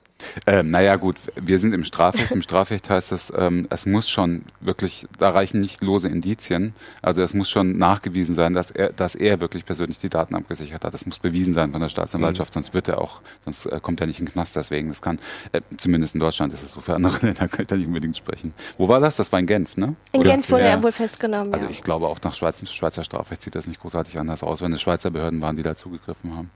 [0.47, 2.31] Ähm, naja, gut, wir sind im Strafrecht.
[2.31, 6.75] Im Strafrecht heißt es, ähm, es muss schon wirklich, da reichen nicht lose Indizien.
[7.03, 10.85] Also es muss schon nachgewiesen sein, dass er, dass er wirklich persönlich die Daten abgesichert
[10.85, 10.95] hat.
[10.95, 12.55] Das muss bewiesen sein von der Staatsanwaltschaft, mhm.
[12.55, 14.89] sonst wird er auch, sonst äh, kommt er nicht in den Knast deswegen.
[14.89, 15.19] Das kann,
[15.53, 18.17] äh, zumindest in Deutschland ist es so, für andere Länder kann ich da nicht unbedingt
[18.17, 18.55] sprechen.
[18.77, 19.17] Wo war das?
[19.17, 19.95] Das war in Genf, ne?
[20.13, 20.31] In Oder?
[20.31, 20.71] Genf wurde ja.
[20.71, 21.55] er wohl festgenommen.
[21.55, 24.73] Also ich glaube auch nach Schweiz, Schweizer Strafrecht sieht das nicht großartig anders aus, wenn
[24.73, 26.51] es Schweizer Behörden waren, die da zugegriffen haben.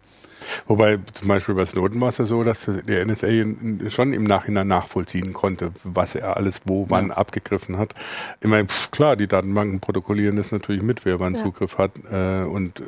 [0.67, 4.69] Wobei zum Beispiel bei Snowden war es ja so, dass der NSA schon im Nachhinein
[4.69, 7.15] nachvollziehen konnte, was er alles wo, wann ja.
[7.15, 7.95] abgegriffen hat.
[8.41, 11.43] Ich meine, pff, klar, die Datenbanken protokollieren das natürlich mit, wer wann ja.
[11.43, 11.93] Zugriff hat.
[12.11, 12.83] Äh, und äh,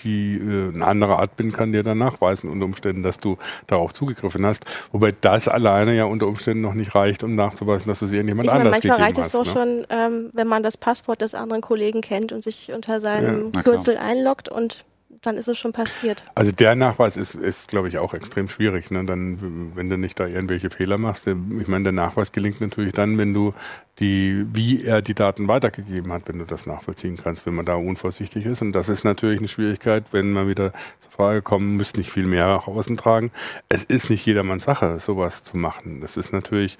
[0.00, 3.92] die äh, eine andere Art bin kann dir dann nachweisen unter Umständen, dass du darauf
[3.94, 4.64] zugegriffen hast.
[4.92, 8.46] Wobei das alleine ja unter Umständen noch nicht reicht, um nachzuweisen, dass du es irgendjemand
[8.46, 9.00] ich anders gegeben hast.
[9.00, 9.52] Manchmal reicht es doch ne?
[9.52, 13.62] schon, ähm, wenn man das Passwort des anderen Kollegen kennt und sich unter seinem ja.
[13.62, 14.84] Kürzel einloggt und
[15.22, 16.24] dann ist es schon passiert.
[16.34, 18.90] Also der Nachweis ist, ist glaube ich, auch extrem schwierig.
[18.90, 19.04] Ne?
[19.04, 21.26] Dann, wenn du nicht da irgendwelche Fehler machst.
[21.26, 23.54] Ich meine, der Nachweis gelingt natürlich dann, wenn du
[24.00, 27.74] die, wie er die Daten weitergegeben hat, wenn du das nachvollziehen kannst, wenn man da
[27.74, 28.62] unvorsichtig ist.
[28.62, 32.26] Und das ist natürlich eine Schwierigkeit, wenn man wieder zur Frage kommen, müsst nicht viel
[32.26, 33.30] mehr nach außen tragen.
[33.68, 36.00] Es ist nicht jedermanns Sache, sowas zu machen.
[36.00, 36.78] Das ist natürlich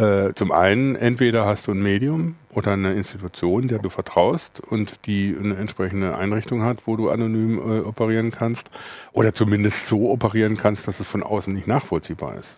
[0.00, 5.04] äh, zum einen, entweder hast du ein Medium oder eine Institution, der du vertraust und
[5.04, 8.70] die eine entsprechende Einrichtung hat, wo du anonym äh, operieren kannst
[9.12, 12.56] oder zumindest so operieren kannst, dass es von außen nicht nachvollziehbar ist.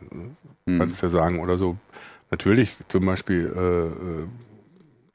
[0.67, 0.79] Mhm.
[0.79, 1.77] Kannst ja sagen oder so.
[2.31, 4.27] Natürlich, zum Beispiel äh, äh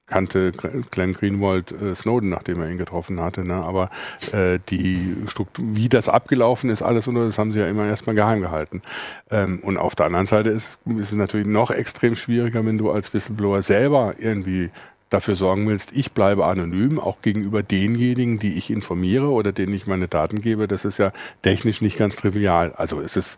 [0.08, 3.46] kannte Glenn Greenwald äh, Snowden, nachdem er ihn getroffen hatte.
[3.46, 3.56] Ne?
[3.56, 3.89] Aber
[4.32, 8.15] äh, die Struktur, wie das abgelaufen ist, alles und das haben sie ja immer erstmal
[8.15, 8.82] geheim gehalten.
[9.30, 12.89] Ähm, und auf der anderen Seite ist, ist es natürlich noch extrem schwieriger, wenn du
[12.89, 14.70] als Whistleblower selber irgendwie
[15.10, 19.88] dafür sorgen willst, ich bleibe anonym, auch gegenüber denjenigen, die ich informiere oder denen ich
[19.88, 20.67] meine Daten gebe.
[20.67, 22.74] Das ist ja technisch nicht ganz trivial.
[22.76, 23.38] Also es ist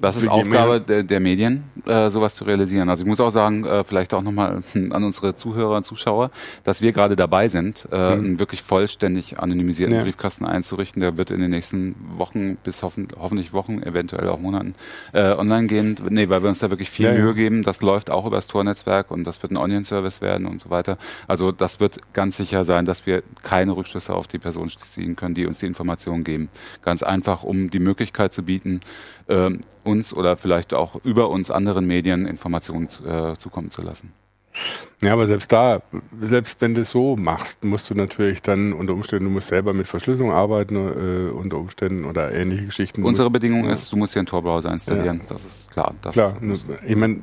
[0.00, 2.88] das ist Aufgabe der, der, Medien, äh, sowas zu realisieren.
[2.88, 6.30] Also ich muss auch sagen, äh, vielleicht auch nochmal an unsere Zuhörer und Zuschauer,
[6.62, 8.24] dass wir gerade dabei sind, äh, mhm.
[8.24, 10.02] einen wirklich vollständig anonymisierten ja.
[10.02, 11.00] Briefkasten einzurichten.
[11.00, 14.76] Der wird in den nächsten Wochen bis hoffen, hoffentlich Wochen, eventuell auch Monaten
[15.12, 15.96] äh, online gehen.
[16.08, 17.32] Nee, weil wir uns da wirklich viel ja, Mühe ja.
[17.32, 17.64] geben.
[17.64, 20.96] Das läuft auch über das Tor-Netzwerk und das wird ein Onion-Service werden und so weiter.
[21.26, 25.34] Also das wird ganz sicher sein, dass wir keine Rückschlüsse auf die Person ziehen können,
[25.34, 26.50] die uns die Informationen geben.
[26.82, 28.80] Ganz einfach, um die Möglichkeit zu bieten,
[29.26, 29.50] äh,
[29.88, 34.12] uns oder vielleicht auch über uns anderen Medien Informationen äh, zukommen zu lassen.
[35.02, 35.82] Ja, aber selbst da,
[36.20, 39.72] selbst wenn du es so machst, musst du natürlich dann unter Umständen, du musst selber
[39.72, 43.04] mit Verschlüsselung arbeiten, äh, unter Umständen oder ähnliche Geschichten.
[43.04, 43.72] Unsere Bedingung ja.
[43.72, 45.20] ist, du musst dir einen Tor-Browser installieren.
[45.22, 45.26] Ja.
[45.28, 45.94] Das ist klar.
[46.02, 46.36] Das klar.
[46.84, 47.20] Ich meine,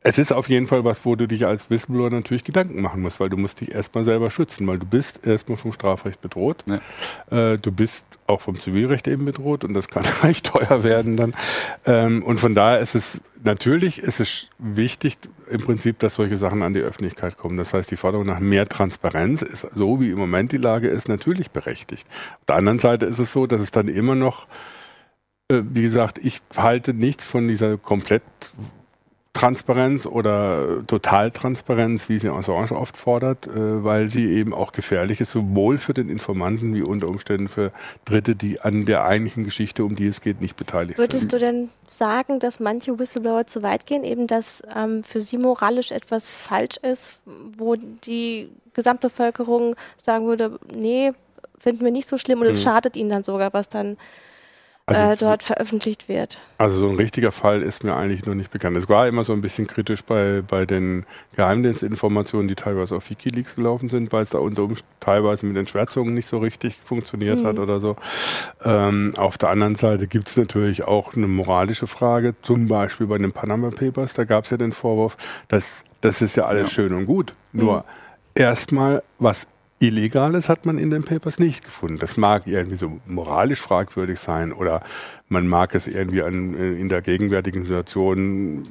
[0.00, 3.18] es ist auf jeden Fall was, wo du dich als Whistleblower natürlich Gedanken machen musst,
[3.18, 6.64] weil du musst dich erstmal selber schützen, weil du bist erstmal vom Strafrecht bedroht.
[6.66, 7.52] Ja.
[7.52, 11.34] Äh, du bist auch vom Zivilrecht eben bedroht und das kann recht teuer werden dann.
[11.84, 15.18] Ähm, und von daher ist es natürlich ist es wichtig
[15.50, 17.56] im Prinzip, dass solche Sachen an die Öffentlichkeit kommen.
[17.56, 21.08] Das heißt, die Forderung nach mehr Transparenz ist so wie im Moment die Lage ist
[21.08, 22.06] natürlich berechtigt.
[22.40, 24.46] Auf der anderen Seite ist es so, dass es dann immer noch
[25.50, 28.22] äh, wie gesagt, ich halte nichts von dieser komplett
[29.38, 35.30] Transparenz oder Totaltransparenz, wie sie Assange oft fordert, äh, weil sie eben auch gefährlich ist,
[35.30, 37.70] sowohl für den Informanten wie unter Umständen für
[38.04, 41.32] Dritte, die an der eigentlichen Geschichte, um die es geht, nicht beteiligt Würdest sind.
[41.32, 45.38] Würdest du denn sagen, dass manche Whistleblower zu weit gehen, eben dass ähm, für sie
[45.38, 47.20] moralisch etwas falsch ist,
[47.56, 51.12] wo die Gesamtbevölkerung sagen würde, nee,
[51.58, 52.64] finden wir nicht so schlimm und es mhm.
[52.64, 53.96] schadet ihnen dann sogar, was dann
[54.88, 56.38] also, äh, dort veröffentlicht wird.
[56.56, 58.76] Also so ein richtiger Fall ist mir eigentlich noch nicht bekannt.
[58.76, 61.04] Es war immer so ein bisschen kritisch bei, bei den
[61.36, 64.68] Geheimdienstinformationen, die teilweise auf Wikileaks gelaufen sind, weil es da unter
[65.00, 67.46] teilweise mit den Schwärzungen nicht so richtig funktioniert mhm.
[67.46, 67.96] hat oder so.
[68.64, 73.18] Ähm, auf der anderen Seite gibt es natürlich auch eine moralische Frage, zum Beispiel bei
[73.18, 75.16] den Panama Papers, da gab es ja den Vorwurf,
[75.48, 76.74] dass das ist ja alles ja.
[76.74, 77.34] schön und gut.
[77.52, 77.82] Nur mhm.
[78.34, 79.46] erstmal, was
[79.80, 81.98] Illegales hat man in den Papers nicht gefunden.
[81.98, 84.82] Das mag irgendwie so moralisch fragwürdig sein oder
[85.28, 88.66] man mag es irgendwie an, äh, in der gegenwärtigen Situation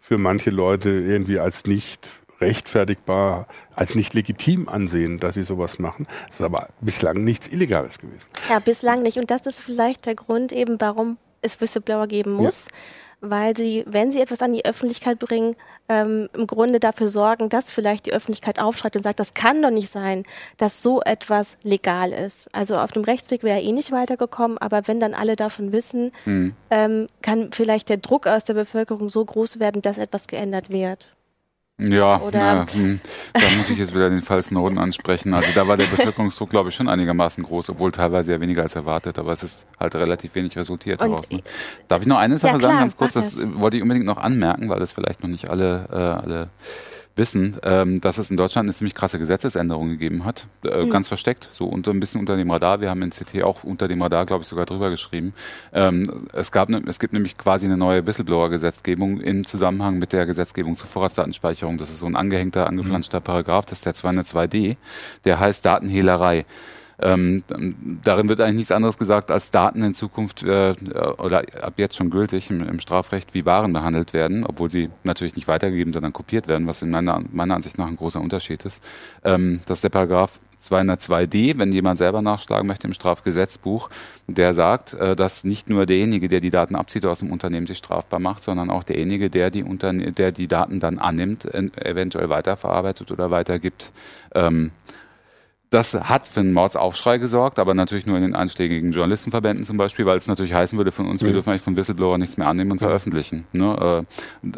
[0.00, 2.08] für manche Leute irgendwie als nicht
[2.40, 6.06] rechtfertigbar, als nicht legitim ansehen, dass sie sowas machen.
[6.28, 8.24] Das ist aber bislang nichts Illegales gewesen.
[8.48, 9.18] Ja, bislang nicht.
[9.18, 12.66] Und das ist vielleicht der Grund eben, warum es Whistleblower geben muss.
[12.66, 12.76] Ja
[13.20, 15.56] weil sie, wenn sie etwas an die Öffentlichkeit bringen,
[15.88, 19.70] ähm, im Grunde dafür sorgen, dass vielleicht die Öffentlichkeit aufschreibt und sagt, das kann doch
[19.70, 20.24] nicht sein,
[20.56, 22.48] dass so etwas legal ist.
[22.52, 26.12] Also auf dem Rechtsweg wäre er eh nicht weitergekommen, aber wenn dann alle davon wissen,
[26.26, 26.54] mhm.
[26.70, 31.14] ähm, kann vielleicht der Druck aus der Bevölkerung so groß werden, dass etwas geändert wird.
[31.80, 32.98] Ja, na, hm,
[33.32, 35.32] da muss ich jetzt wieder den Fall Snowden ansprechen.
[35.32, 38.74] Also da war der Bevölkerungsdruck, glaube ich, schon einigermaßen groß, obwohl teilweise ja weniger als
[38.74, 41.30] erwartet, aber es ist halt relativ wenig resultiert daraus.
[41.30, 41.40] Ne?
[41.86, 43.12] Darf ich noch eine Sache ja, sagen, ganz kurz?
[43.12, 46.48] Das, das wollte ich unbedingt noch anmerken, weil das vielleicht noch nicht alle, äh, alle
[47.18, 50.90] wissen, ähm, dass es in Deutschland eine ziemlich krasse Gesetzesänderung gegeben hat, äh, mhm.
[50.90, 52.80] ganz versteckt, so unter ein bisschen unter dem Radar.
[52.80, 55.34] Wir haben in CT auch unter dem Radar, glaube ich, sogar drüber geschrieben.
[55.72, 60.26] Ähm, es gab, ne, es gibt nämlich quasi eine neue Whistleblower-Gesetzgebung im Zusammenhang mit der
[60.26, 61.78] Gesetzgebung zur Vorratsdatenspeicherung.
[61.78, 63.24] Das ist so ein angehängter, angeflanschter mhm.
[63.24, 64.76] Paragraph, das ist der 202d,
[65.24, 66.46] der heißt Datenhehlerei.
[67.00, 67.44] Ähm,
[68.02, 70.74] darin wird eigentlich nichts anderes gesagt, als Daten in Zukunft äh,
[71.18, 75.36] oder ab jetzt schon gültig im, im, Strafrecht wie Waren behandelt werden, obwohl sie natürlich
[75.36, 78.82] nicht weitergegeben, sondern kopiert werden, was in meiner, meiner Ansicht nach ein großer Unterschied ist.
[79.24, 83.90] Ähm, das ist der Paragraph 202d, wenn jemand selber nachschlagen möchte im Strafgesetzbuch,
[84.26, 87.78] der sagt, äh, dass nicht nur derjenige, der die Daten abzieht aus dem Unternehmen, sich
[87.78, 93.12] strafbar macht, sondern auch derjenige, der die, Unterne der die Daten dann annimmt, eventuell weiterverarbeitet
[93.12, 93.92] oder weitergibt.
[94.34, 94.72] Ähm,
[95.70, 100.06] das hat für einen Mordsaufschrei gesorgt, aber natürlich nur in den einschlägigen Journalistenverbänden zum Beispiel,
[100.06, 102.72] weil es natürlich heißen würde von uns, wir dürfen eigentlich von Whistleblower nichts mehr annehmen
[102.72, 103.46] und veröffentlichen.
[103.52, 104.06] Ne?
[104.42, 104.54] Äh,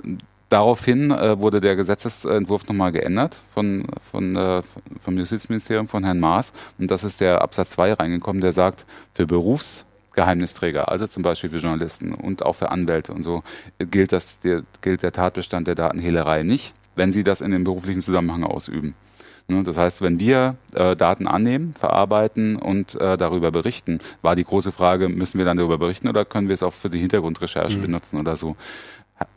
[0.48, 4.62] daraufhin äh, wurde der Gesetzesentwurf nochmal geändert von, von, äh,
[5.00, 9.26] vom Justizministerium von Herrn Maas und das ist der Absatz 2 reingekommen, der sagt, für
[9.26, 13.42] Berufsgeheimnisträger, also zum Beispiel für Journalisten und auch für Anwälte und so,
[13.78, 18.00] gilt, das, der, gilt der Tatbestand der Datenhehlerei nicht, wenn sie das in dem beruflichen
[18.00, 18.94] Zusammenhang ausüben.
[19.50, 24.44] Ne, das heißt, wenn wir äh, Daten annehmen, verarbeiten und äh, darüber berichten, war die
[24.44, 27.76] große Frage, müssen wir dann darüber berichten oder können wir es auch für die Hintergrundrecherche
[27.76, 27.82] mhm.
[27.82, 28.54] benutzen oder so.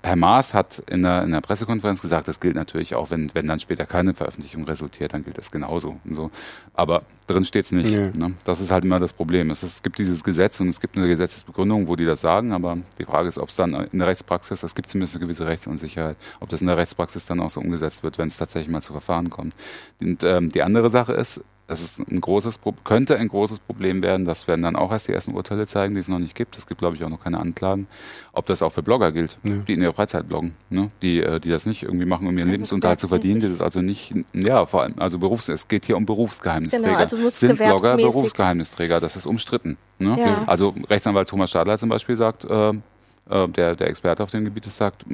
[0.02, 3.48] Herr Maas hat in der, in der Pressekonferenz gesagt, das gilt natürlich auch, wenn, wenn
[3.48, 5.98] dann später keine Veröffentlichung resultiert, dann gilt das genauso.
[6.06, 6.32] Und so.
[6.74, 7.90] Aber drin steht es nicht.
[7.90, 8.10] Ja.
[8.18, 8.34] Ne?
[8.46, 9.50] Das ist halt immer das Problem.
[9.50, 12.78] Es, es, gibt dieses Gesetz und es gibt eine Gesetzesbegründung, wo die das sagen, aber
[12.98, 16.16] die Frage ist, ob es dann in der Rechtspraxis, es gibt zumindest eine gewisse Rechtsunsicherheit,
[16.40, 18.94] ob das in der Rechtspraxis dann auch so umgesetzt wird, wenn es tatsächlich mal zu
[18.94, 19.54] Verfahren kommt.
[20.00, 24.26] Und ähm, die andere Sache ist, das ist ein großes, könnte ein großes Problem werden.
[24.26, 26.58] Das werden dann auch erst die ersten Urteile zeigen, die es noch nicht gibt.
[26.58, 27.88] Es gibt, glaube ich, auch noch keine Anklagen.
[28.34, 29.56] Ob das auch für Blogger gilt, ja.
[29.56, 30.92] die in ihrer Freizeit bloggen, ne?
[31.02, 33.62] die, äh, die das nicht irgendwie machen, um ihren also Lebensunterhalt zu verdienen, die das
[33.62, 36.86] also nicht, ja, vor allem, also Berufs, es geht hier um Berufsgeheimnisträger.
[36.86, 39.00] Genau, also Sind Blogger Berufsgeheimnisträger?
[39.00, 39.78] Das ist umstritten.
[40.00, 40.18] Ne?
[40.20, 40.44] Ja.
[40.46, 44.66] Also Rechtsanwalt Thomas Stadler zum Beispiel sagt, äh, äh der, der Experte auf dem Gebiet
[44.66, 45.06] sagt,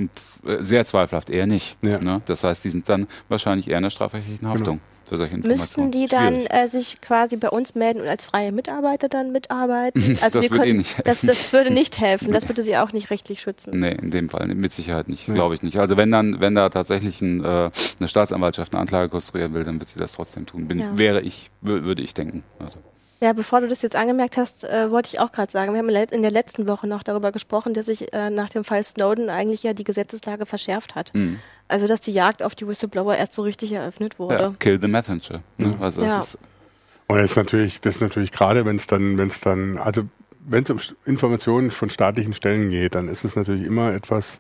[0.43, 1.77] sehr zweifelhaft eher nicht.
[1.83, 1.99] Ja.
[1.99, 2.23] Ne?
[2.25, 4.51] Das heißt, die sind dann wahrscheinlich eher in der strafrechtlichen genau.
[4.51, 4.75] Haftung.
[4.77, 5.87] Genau für solche Informationen.
[5.87, 10.17] Müssten die dann äh, sich quasi bei uns melden und als freie Mitarbeiter dann mitarbeiten?
[10.29, 12.31] Also das, würde können, eh nicht das, das, würde nicht helfen.
[12.31, 13.79] Das würde sie auch nicht rechtlich schützen.
[13.79, 15.33] Nee, in dem Fall mit Sicherheit nicht, nee.
[15.33, 15.79] glaube ich nicht.
[15.79, 19.79] Also wenn dann, wenn da tatsächlich ein, äh, eine Staatsanwaltschaft eine Anklage konstruieren will, dann
[19.79, 20.67] wird sie das trotzdem tun.
[20.67, 20.97] Bin, ja.
[20.97, 22.43] Wäre ich, würde ich denken.
[22.59, 22.79] Also.
[23.21, 25.89] Ja, bevor du das jetzt angemerkt hast, äh, wollte ich auch gerade sagen, wir haben
[25.89, 29.63] in der letzten Woche noch darüber gesprochen, dass sich äh, nach dem Fall Snowden eigentlich
[29.63, 31.13] ja die Gesetzeslage verschärft hat.
[31.13, 31.39] Mhm.
[31.67, 34.43] Also, dass die Jagd auf die Whistleblower erst so richtig eröffnet wurde.
[34.43, 35.41] Ja, kill the messenger.
[35.57, 35.77] Ne?
[35.81, 36.19] Also ja.
[36.19, 36.37] ist
[37.09, 40.03] und das ist natürlich, das ist natürlich gerade, wenn es dann, wenn es dann, also
[40.47, 44.39] wenn es um Informationen von staatlichen Stellen geht, dann ist es natürlich immer etwas,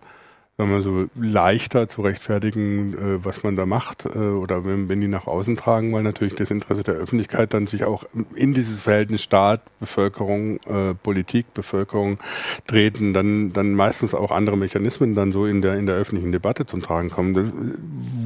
[0.59, 4.99] sagen wir so, leichter zu rechtfertigen, äh, was man da macht äh, oder wenn, wenn
[4.99, 8.03] die nach außen tragen, weil natürlich das Interesse der Öffentlichkeit dann sich auch
[8.35, 12.19] in dieses Verhältnis Staat, Bevölkerung, äh, Politik, Bevölkerung
[12.67, 16.65] treten, dann, dann meistens auch andere Mechanismen dann so in der, in der öffentlichen Debatte
[16.65, 17.45] zum Tragen kommen, das,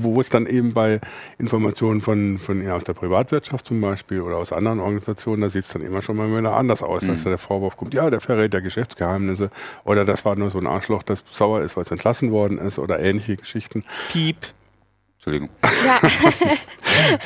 [0.01, 1.01] wo es dann eben bei
[1.37, 5.65] Informationen von, von ja, aus der Privatwirtschaft zum Beispiel oder aus anderen Organisationen, da sieht
[5.65, 7.09] es dann immer schon mal wieder anders aus, mhm.
[7.09, 9.51] dass da der Vorwurf kommt, ja, der verrät ja Geschäftsgeheimnisse
[9.83, 12.57] oder das war nur so ein Arschloch, das sauer ist, weil es entlassen erschossen worden
[12.59, 13.83] ist oder ähnliche Geschichten.
[14.11, 14.37] Piep.
[15.15, 15.49] Entschuldigung.
[15.63, 15.99] Ja.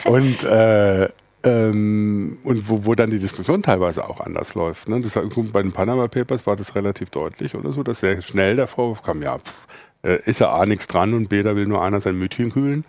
[0.11, 1.09] und äh,
[1.43, 4.89] ähm, und wo, wo dann die Diskussion teilweise auch anders läuft.
[4.89, 5.01] Ne?
[5.01, 8.67] Das, bei den Panama Papers war das relativ deutlich oder so, dass sehr schnell der
[8.67, 9.67] Vorwurf kam, ja, pff,
[10.03, 12.85] äh, ist ja A nichts dran und B, da will nur einer sein Mütchen kühlen.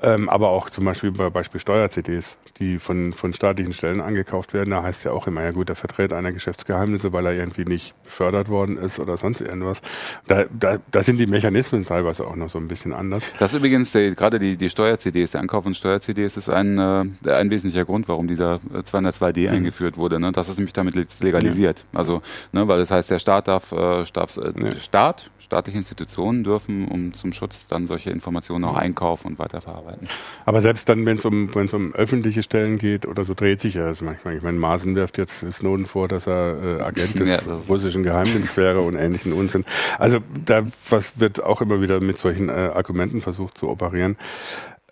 [0.00, 4.70] Ähm, aber auch zum Beispiel bei Beispiel Steuer-CDs, die von, von staatlichen Stellen angekauft werden,
[4.70, 7.94] da heißt ja auch immer, ja gut, der vertritt einer Geschäftsgeheimnisse, weil er irgendwie nicht
[8.04, 9.82] befördert worden ist oder sonst irgendwas.
[10.26, 13.24] Da, da, da sind die Mechanismen teilweise auch noch so ein bisschen anders.
[13.38, 17.30] Das ist übrigens der, gerade die, die Steuer-CDs, der Ankauf von Steuer-CDs ist ein, äh,
[17.30, 19.56] ein wesentlicher Grund, warum dieser 202D mhm.
[19.56, 20.20] eingeführt wurde.
[20.20, 20.32] Ne?
[20.32, 21.84] Das ist nämlich damit legalisiert.
[21.92, 21.98] Ja.
[21.98, 24.76] Also, ne, weil das heißt, der Staat darf, äh, darf äh, ja.
[24.76, 30.08] Staat, staatliche Institutionen dürfen, um zum Schutz dann solche Informationen auch einkaufen und weiterverarbeiten.
[30.44, 33.86] Aber selbst dann, wenn es um, um öffentliche Stellen geht oder so, dreht sich ja
[33.86, 34.36] das manchmal.
[34.36, 38.56] Ich meine, Maaßen wirft jetzt Snowden vor, dass er äh, Agent des ja, russischen Geheimdienstes
[38.56, 39.64] wäre und ähnlichen Unsinn.
[39.98, 44.16] Also da was wird auch immer wieder mit solchen äh, Argumenten versucht zu operieren.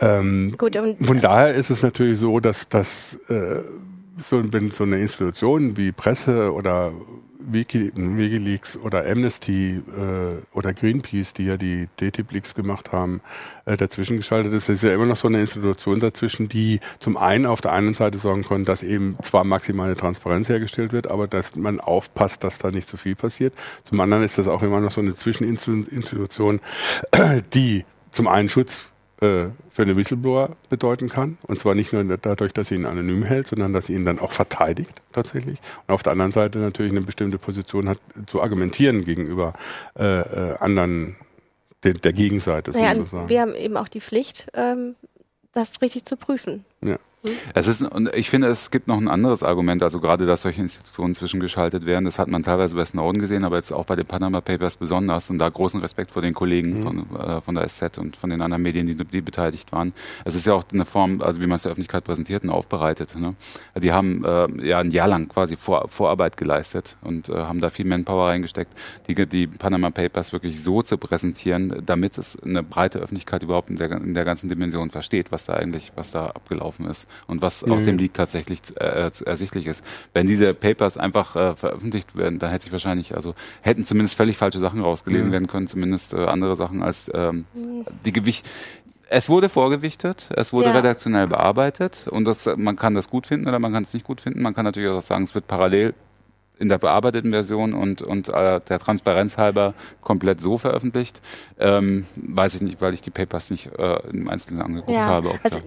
[0.00, 3.60] Ähm, Gut, von daher ist es natürlich so, dass, dass äh,
[4.22, 6.92] so, wenn so eine Institution wie Presse oder
[7.52, 13.20] Wiki, Wikileaks oder Amnesty äh, oder Greenpeace, die ja die DTIP-Leaks gemacht haben,
[13.64, 14.68] äh, dazwischen geschaltet ist.
[14.68, 18.18] Ist ja immer noch so eine Institution dazwischen, die zum einen auf der einen Seite
[18.18, 22.70] sorgen kann, dass eben zwar maximale Transparenz hergestellt wird, aber dass man aufpasst, dass da
[22.70, 23.54] nicht zu so viel passiert.
[23.84, 26.60] Zum anderen ist das auch immer noch so eine Zwischeninstitution,
[27.54, 31.36] die zum einen Schutz für eine Whistleblower bedeuten kann.
[31.46, 34.18] Und zwar nicht nur dadurch, dass sie ihn anonym hält, sondern dass sie ihn dann
[34.18, 35.58] auch verteidigt tatsächlich.
[35.86, 39.52] Und auf der anderen Seite natürlich eine bestimmte Position hat, zu argumentieren gegenüber
[39.98, 41.16] äh, äh, anderen
[41.82, 42.70] der, der Gegenseite.
[42.70, 43.28] Naja, sozusagen.
[43.28, 44.94] wir haben eben auch die Pflicht, ähm,
[45.52, 46.64] das richtig zu prüfen.
[46.80, 46.98] Ja.
[47.52, 50.62] Es ist, und ich finde, es gibt noch ein anderes Argument, also gerade, dass solche
[50.62, 52.06] Institutionen zwischengeschaltet werden.
[52.06, 55.28] Das hat man teilweise bei Snowden gesehen, aber jetzt auch bei den Panama Papers besonders.
[55.28, 56.82] Und da großen Respekt vor den Kollegen mhm.
[56.82, 59.92] von, äh, von der SZ und von den anderen Medien, die, die beteiligt waren.
[60.24, 63.14] Es ist ja auch eine Form, also wie man es der Öffentlichkeit präsentiert und aufbereitet.
[63.16, 63.34] Ne?
[63.76, 67.68] Die haben äh, ja ein Jahr lang quasi Vor, Vorarbeit geleistet und äh, haben da
[67.68, 68.72] viel Manpower reingesteckt,
[69.08, 73.76] die, die Panama Papers wirklich so zu präsentieren, damit es eine breite Öffentlichkeit überhaupt in
[73.76, 77.09] der, in der ganzen Dimension versteht, was da eigentlich, was da abgelaufen ist.
[77.26, 77.72] Und was mhm.
[77.72, 79.84] aus dem Leak tatsächlich äh, ersichtlich ist.
[80.12, 84.36] Wenn diese Papers einfach äh, veröffentlicht werden, dann hätte sich wahrscheinlich, also hätten zumindest völlig
[84.36, 85.32] falsche Sachen rausgelesen mhm.
[85.32, 87.44] werden können, zumindest äh, andere Sachen als ähm,
[88.04, 88.46] die Gewicht.
[89.12, 90.76] Es wurde vorgewichtet, es wurde ja.
[90.76, 94.20] redaktionell bearbeitet und das, man kann das gut finden oder man kann es nicht gut
[94.20, 94.40] finden.
[94.40, 95.94] Man kann natürlich auch sagen, es wird parallel
[96.60, 101.20] in der bearbeiteten Version und, und äh, der Transparenz halber komplett so veröffentlicht.
[101.58, 105.06] Ähm, weiß ich nicht, weil ich die Papers nicht äh, im Einzelnen angeguckt ja.
[105.06, 105.40] habe.
[105.42, 105.64] also da,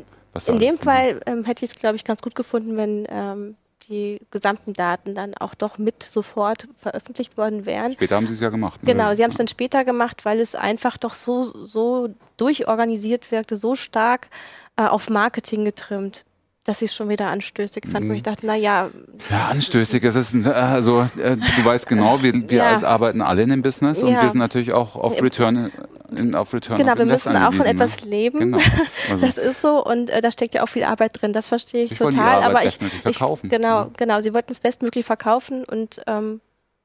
[0.47, 3.55] in dem Fall ähm, hätte ich es, glaube ich, ganz gut gefunden, wenn ähm,
[3.89, 7.93] die gesamten Daten dann auch doch mit sofort veröffentlicht worden wären.
[7.93, 8.81] Später haben sie es ja gemacht.
[8.83, 8.93] Ne?
[8.93, 13.57] Genau, sie haben es dann später gemacht, weil es einfach doch so, so durchorganisiert wirkte,
[13.57, 14.29] so stark
[14.77, 16.23] äh, auf Marketing getrimmt
[16.63, 18.23] dass ich es schon wieder anstößig fand, wo ich mhm.
[18.23, 18.89] dachte, na ja.
[19.29, 20.03] Ja, anstößig.
[20.03, 22.83] Es ist, äh, also, äh, du weißt genau, wir, wir ja.
[22.83, 24.21] arbeiten alle in dem Business und ja.
[24.21, 25.71] wir sind natürlich auch auf Return,
[26.15, 26.77] in, auf Return.
[26.77, 27.71] Genau, wir müssen auch von ne?
[27.71, 28.39] etwas leben.
[28.39, 28.59] Genau.
[29.09, 29.25] Also.
[29.25, 31.33] Das ist so und äh, da steckt ja auch viel Arbeit drin.
[31.33, 32.41] Das verstehe ich, ich total.
[32.41, 33.47] aber ich, verkaufen.
[33.47, 34.21] Ich, genau, genau.
[34.21, 36.39] Sie wollten es bestmöglich verkaufen und ähm,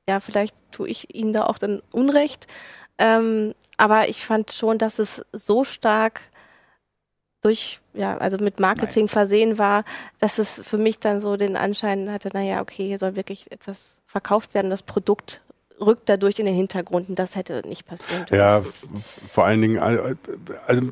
[0.09, 2.49] ja, vielleicht tue ich ihnen da auch dann Unrecht.
[2.99, 6.23] Ähm, aber ich fand schon, dass es so stark
[7.49, 9.09] durch, ja, also mit Marketing Nein.
[9.09, 9.85] versehen war,
[10.21, 13.99] dass es für mich dann so den Anschein hatte, naja, okay, hier soll wirklich etwas
[14.07, 15.41] verkauft werden, das Produkt
[15.81, 18.37] rückt dadurch in den Hintergrund und das hätte nicht passieren dürfen.
[18.37, 18.63] Ja,
[19.31, 20.91] vor allen Dingen, also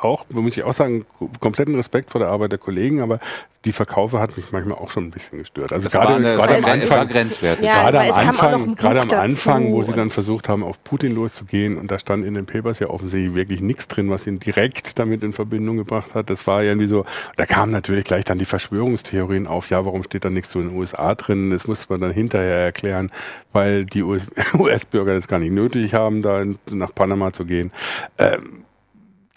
[0.00, 1.06] auch, muss ich auch sagen,
[1.40, 3.20] kompletten Respekt vor der Arbeit der Kollegen, aber
[3.64, 5.72] die Verkaufe hat mich manchmal auch schon ein bisschen gestört.
[5.72, 7.66] Also das gerade, eine, gerade am Anfang, grenzwertig.
[7.66, 11.76] Ja, gerade am Anfang, gerade am Anfang, wo sie dann versucht haben, auf Putin loszugehen
[11.76, 15.24] und da stand in den Papers ja offensichtlich wirklich nichts drin, was ihn direkt damit
[15.24, 16.30] in Verbindung gebracht hat.
[16.30, 17.04] Das war irgendwie so,
[17.36, 19.70] da kamen natürlich gleich dann die Verschwörungstheorien auf.
[19.70, 21.50] Ja, warum steht da nichts zu den USA drin?
[21.50, 23.10] Das musste man dann hinterher erklären,
[23.52, 27.72] weil die US-Bürger das gar nicht nötig haben, da nach Panama zu gehen.
[28.18, 28.64] Ähm,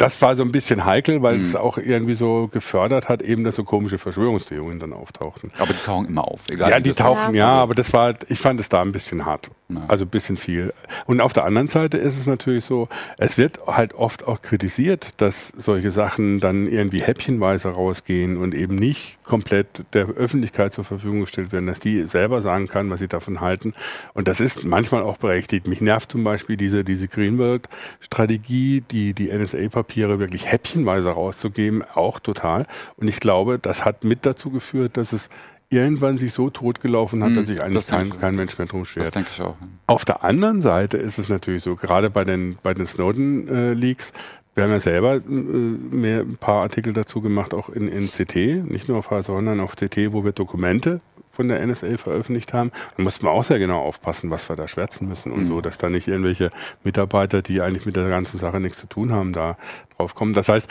[0.01, 1.45] das war so ein bisschen heikel, weil mhm.
[1.45, 5.51] es auch irgendwie so gefördert hat, eben, dass so komische Verschwörungstheorien dann auftauchten.
[5.59, 6.71] Aber die tauchen immer auf, egal.
[6.71, 9.51] Ja, die tauchen, ja, aber das war, ich fand es da ein bisschen hart.
[9.69, 9.83] Ja.
[9.87, 10.73] Also ein bisschen viel.
[11.05, 15.09] Und auf der anderen Seite ist es natürlich so, es wird halt oft auch kritisiert,
[15.17, 21.21] dass solche Sachen dann irgendwie häppchenweise rausgehen und eben nicht komplett der Öffentlichkeit zur Verfügung
[21.21, 23.71] gestellt werden, dass die selber sagen kann, was sie davon halten.
[24.13, 25.69] Und das ist manchmal auch berechtigt.
[25.69, 32.67] Mich nervt zum Beispiel diese, diese Greenwald-Strategie, die, die NSA-Papiere wirklich häppchenweise rauszugeben, auch total.
[32.97, 35.29] Und ich glaube, das hat mit dazu geführt, dass es
[35.69, 39.05] irgendwann sich so totgelaufen hat, hm, dass sich eigentlich kein, kein Mensch mehr drum schert.
[39.05, 39.55] Das denke ich auch.
[39.87, 44.13] Auf der anderen Seite ist es natürlich so, gerade bei den, bei den Snowden-Leaks, äh,
[44.53, 48.69] wir haben ja selber äh, mehr ein paar Artikel dazu gemacht, auch in, in CT,
[48.69, 52.71] nicht nur auf H, sondern auf CT, wo wir Dokumente von der NSA veröffentlicht haben.
[52.97, 55.47] Da mussten wir auch sehr genau aufpassen, was wir da schwärzen müssen und mhm.
[55.47, 56.51] so, dass da nicht irgendwelche
[56.83, 59.57] Mitarbeiter, die eigentlich mit der ganzen Sache nichts zu tun haben, da
[59.97, 60.33] drauf kommen.
[60.33, 60.69] Das heißt,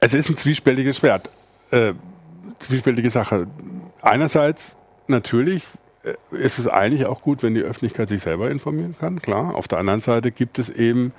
[0.00, 1.30] es ist ein zwiespältiges Schwert,
[1.70, 1.92] äh,
[2.58, 3.46] zwiespältige Sache.
[4.02, 5.64] Einerseits natürlich
[6.02, 9.54] äh, ist es eigentlich auch gut, wenn die Öffentlichkeit sich selber informieren kann, klar.
[9.54, 11.12] Auf der anderen Seite gibt es eben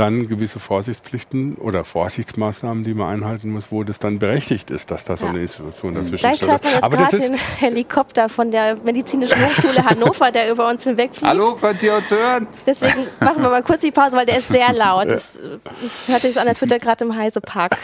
[0.00, 5.04] dann gewisse Vorsichtspflichten oder Vorsichtsmaßnahmen, die man einhalten muss, wo das dann berechtigt ist, dass
[5.04, 6.38] da so eine Institution dazwischen steht.
[6.38, 10.84] Gleich hört man jetzt gerade den Helikopter von der Medizinischen Hochschule Hannover, der über uns
[10.84, 11.26] hinwegfliegt.
[11.26, 12.46] Hallo, könnt ihr uns hören?
[12.66, 15.06] Deswegen machen wir mal kurz die Pause, weil der ist sehr laut.
[15.06, 16.14] Es ja.
[16.14, 17.76] hört sich so an, als würde er gerade im Heisepark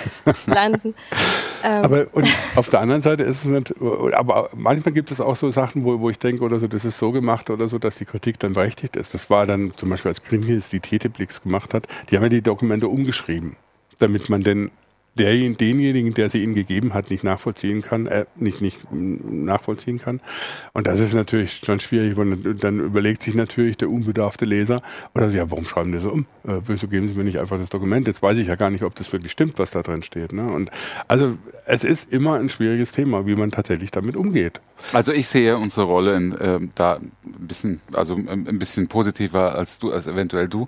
[0.47, 0.95] landen.
[1.63, 1.85] Ähm.
[1.85, 3.75] Aber und auf der anderen Seite ist es nicht,
[4.15, 6.99] aber manchmal gibt es auch so Sachen, wo, wo ich denke oder so, das ist
[6.99, 9.13] so gemacht oder so, dass die Kritik dann berechtigt ist.
[9.13, 12.43] Das war dann zum Beispiel, als Greenhill die TT-Blix gemacht hat, die haben ja die
[12.43, 13.57] Dokumente umgeschrieben,
[13.99, 14.71] damit man denn
[15.19, 20.21] denjenigen, der sie ihnen gegeben hat, nicht nachvollziehen kann, äh, nicht, nicht nachvollziehen kann.
[20.73, 22.17] Und das ist natürlich schon schwierig.
[22.19, 24.83] Und dann überlegt sich natürlich der unbedarfte Leser,
[25.15, 26.27] oder ja, warum schreiben die so um?
[26.47, 28.07] Äh, wieso geben sie mir nicht einfach das Dokument?
[28.07, 30.33] Jetzt weiß ich ja gar nicht, ob das wirklich stimmt, was da drin steht.
[30.33, 30.47] Ne?
[30.47, 30.71] Und
[31.09, 34.61] also es ist immer ein schwieriges Thema, wie man tatsächlich damit umgeht.
[34.93, 37.01] Also ich sehe unsere Rolle in, äh, da
[37.47, 40.67] ein bisschen, also ein bisschen positiver als du, als eventuell du.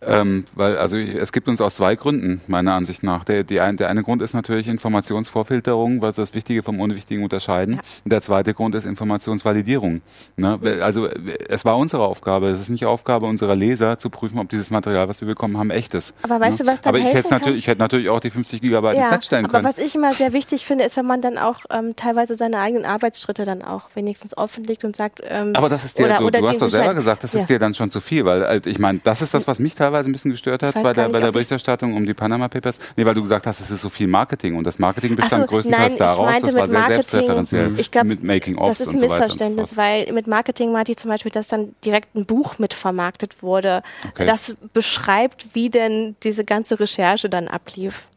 [0.00, 3.24] Ähm, weil also es gibt uns aus zwei Gründen, meiner Ansicht nach.
[3.24, 7.74] Der, die ein, der eine Grund ist natürlich Informationsvorfilterung, was das Wichtige vom Unwichtigen unterscheiden.
[7.74, 7.80] Ja.
[8.04, 10.02] Und der zweite Grund ist Informationsvalidierung.
[10.36, 10.58] Ne?
[10.80, 14.70] Also es war unsere Aufgabe, es ist nicht Aufgabe unserer Leser zu prüfen, ob dieses
[14.70, 16.14] Material, was wir bekommen haben, echt ist.
[16.22, 16.64] Aber weißt ne?
[16.64, 19.08] du, was dann Aber ich hätte, natürlich, ich hätte natürlich auch die 50 Gigabyte ja,
[19.08, 19.66] feststellen aber können.
[19.66, 22.58] Aber was ich immer sehr wichtig finde, ist, wenn man dann auch ähm, teilweise seine
[22.58, 25.20] eigenen Arbeitsschritte dann auch wenigstens offenlegt und sagt.
[25.24, 27.40] Ähm, aber das ist dir, oder, du, du hast doch selber gesagt, das ja.
[27.40, 29.74] ist dir dann schon zu viel, weil äh, ich meine, das ist das, was mich
[29.74, 32.78] teilweise ein bisschen gestört hat bei der, nicht, bei der Berichterstattung um die Panama Papers.
[32.96, 35.48] Nee, weil du gesagt hast, es ist so viel Marketing und das Marketing bestand so,
[35.48, 39.70] größtenteils nein, daraus, das war sehr selbstreferenziell ich glaub, mit Making-ofs Das ist ein Missverständnis,
[39.70, 43.42] so weil mit Marketing meinte ich zum Beispiel, dass dann direkt ein Buch mit vermarktet
[43.42, 44.24] wurde, okay.
[44.24, 48.07] das beschreibt, wie denn diese ganze Recherche dann ablief.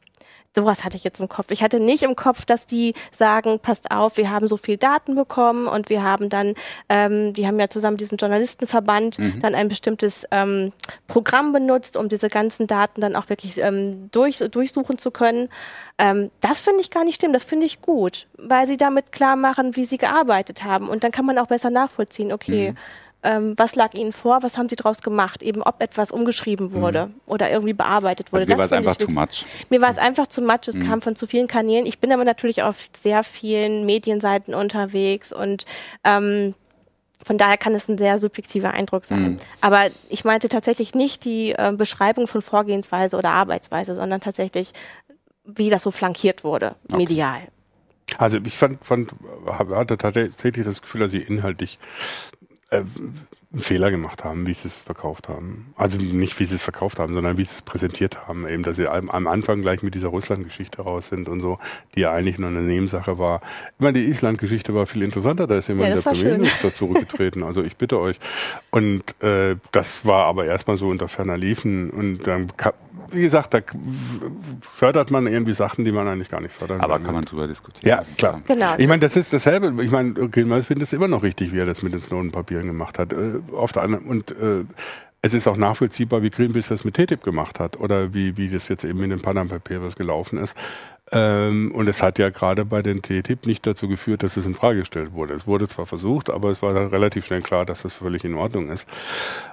[0.53, 1.47] Sowas hatte ich jetzt im Kopf.
[1.51, 5.15] Ich hatte nicht im Kopf, dass die sagen, passt auf, wir haben so viel Daten
[5.15, 6.55] bekommen und wir haben dann,
[6.89, 9.39] ähm, wir haben ja zusammen diesen Journalistenverband mhm.
[9.39, 10.73] dann ein bestimmtes ähm,
[11.07, 15.47] Programm benutzt, um diese ganzen Daten dann auch wirklich ähm, durch, durchsuchen zu können.
[15.97, 19.37] Ähm, das finde ich gar nicht schlimm, das finde ich gut, weil sie damit klar
[19.37, 20.89] machen, wie sie gearbeitet haben.
[20.89, 22.77] Und dann kann man auch besser nachvollziehen, okay, mhm
[23.23, 27.07] ähm, was lag Ihnen vor, was haben Sie daraus gemacht, eben ob etwas umgeschrieben wurde
[27.07, 27.13] mhm.
[27.25, 28.43] oder irgendwie bearbeitet wurde.
[28.43, 29.45] Also mir war es einfach too much.
[29.69, 30.87] Mir war es einfach zu much, es mhm.
[30.87, 31.85] kam von zu vielen Kanälen.
[31.85, 35.65] Ich bin aber natürlich auf sehr vielen Medienseiten unterwegs und
[36.03, 36.55] ähm,
[37.23, 39.33] von daher kann es ein sehr subjektiver Eindruck sein.
[39.33, 39.37] Mhm.
[39.61, 44.71] Aber ich meinte tatsächlich nicht die äh, Beschreibung von Vorgehensweise oder Arbeitsweise, sondern tatsächlich,
[45.45, 46.97] wie das so flankiert wurde, okay.
[46.97, 47.41] medial.
[48.17, 49.11] Also ich fand, fand,
[49.47, 51.79] hatte tatsächlich das Gefühl, dass sie inhaltlich
[52.71, 52.83] äh,
[53.53, 55.73] einen Fehler gemacht haben, wie sie es verkauft haben.
[55.75, 58.47] Also nicht, wie sie es verkauft haben, sondern wie sie es präsentiert haben.
[58.47, 61.59] Eben, dass sie am, am Anfang gleich mit dieser Russland-Geschichte raus sind und so,
[61.93, 63.41] die ja eigentlich nur eine Nebensache war.
[63.77, 67.43] Ich meine, die Island-Geschichte war viel interessanter, da ist jemand ja, der Premierminister zurückgetreten.
[67.43, 68.19] Also ich bitte euch.
[68.69, 72.47] Und äh, das war aber erstmal so unter ferner Liefen und dann
[73.11, 73.59] wie gesagt, da
[74.61, 77.47] fördert man irgendwie Sachen, die man eigentlich gar nicht fördern Aber kann, kann man drüber
[77.47, 77.89] diskutieren.
[77.89, 78.41] Ja, klar.
[78.47, 78.75] Genau.
[78.77, 79.83] Ich meine, das ist dasselbe.
[79.83, 82.99] Ich meine, Gilmers findet es immer noch richtig, wie er das mit den Snowden-Papieren gemacht
[82.99, 83.13] hat.
[83.53, 84.63] Auf der anderen, und äh,
[85.21, 88.67] es ist auch nachvollziehbar, wie Greenpeace das mit TTIP gemacht hat oder wie, wie das
[88.69, 90.55] jetzt eben in den Panama Papers gelaufen ist.
[91.13, 94.53] Ähm, und es hat ja gerade bei den TTIP nicht dazu geführt, dass es in
[94.55, 95.33] Frage gestellt wurde.
[95.33, 98.69] Es wurde zwar versucht, aber es war relativ schnell klar, dass das völlig in Ordnung
[98.69, 98.87] ist.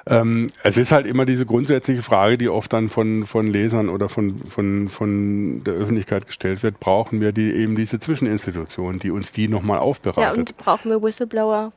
[0.07, 4.09] Ähm, es ist halt immer diese grundsätzliche Frage, die oft dann von, von Lesern oder
[4.09, 9.33] von, von, von der Öffentlichkeit gestellt wird, brauchen wir die eben diese Zwischeninstitution, die uns
[9.33, 10.23] die nochmal aufbereitet.
[10.23, 11.73] Ja, und brauchen wir Whistleblower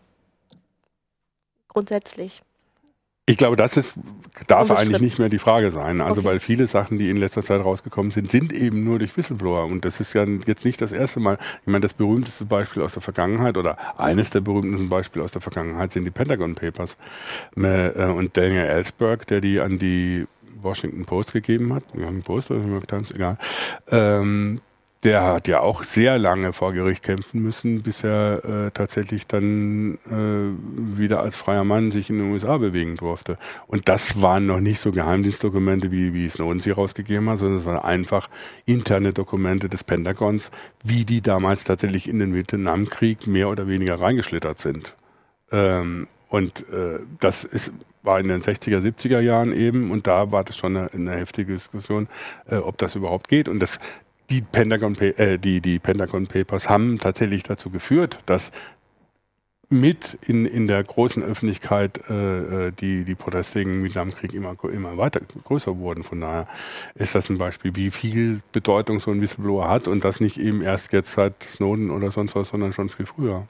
[1.73, 2.41] grundsätzlich?
[3.27, 3.95] Ich glaube, das ist,
[4.47, 6.01] darf eigentlich nicht mehr die Frage sein.
[6.01, 6.29] Also, okay.
[6.29, 9.65] weil viele Sachen, die in letzter Zeit rausgekommen sind, sind eben nur durch Whistleblower.
[9.65, 11.37] Und das ist ja jetzt nicht das erste Mal.
[11.61, 15.41] Ich meine, das berühmteste Beispiel aus der Vergangenheit oder eines der berühmtesten Beispiele aus der
[15.41, 16.97] Vergangenheit sind die Pentagon Papers.
[17.55, 20.25] Äh, und Daniel Ellsberg, der die an die
[20.61, 23.37] Washington Post gegeben hat, York Post oder New York Times, egal,
[23.89, 24.61] ähm,
[25.03, 29.95] der hat ja auch sehr lange vor Gericht kämpfen müssen, bis er äh, tatsächlich dann
[30.05, 33.37] äh, wieder als freier Mann sich in den USA bewegen durfte.
[33.65, 37.65] Und das waren noch nicht so Geheimdienstdokumente, wie, wie Snowden sie rausgegeben hat, sondern es
[37.65, 38.29] waren einfach
[38.65, 40.51] interne Dokumente des Pentagons,
[40.83, 44.95] wie die damals tatsächlich in den Vietnamkrieg mehr oder weniger reingeschlittert sind.
[45.51, 47.73] Ähm, und äh, das ist,
[48.03, 51.53] war in den 60er, 70er Jahren eben und da war das schon eine, eine heftige
[51.53, 52.07] Diskussion,
[52.49, 53.49] äh, ob das überhaupt geht.
[53.49, 53.79] Und das,
[54.31, 58.51] die Pentagon, äh, die, die Pentagon Papers haben tatsächlich dazu geführt, dass
[59.69, 64.97] mit in, in der großen Öffentlichkeit äh, äh die, die Proteste gegen Vietnamkrieg immer, immer
[64.97, 66.03] weiter größer wurden.
[66.03, 66.47] Von daher
[66.95, 70.61] ist das ein Beispiel, wie viel Bedeutung so ein Whistleblower hat und das nicht eben
[70.61, 73.47] erst jetzt seit Snowden oder sonst was, sondern schon viel früher.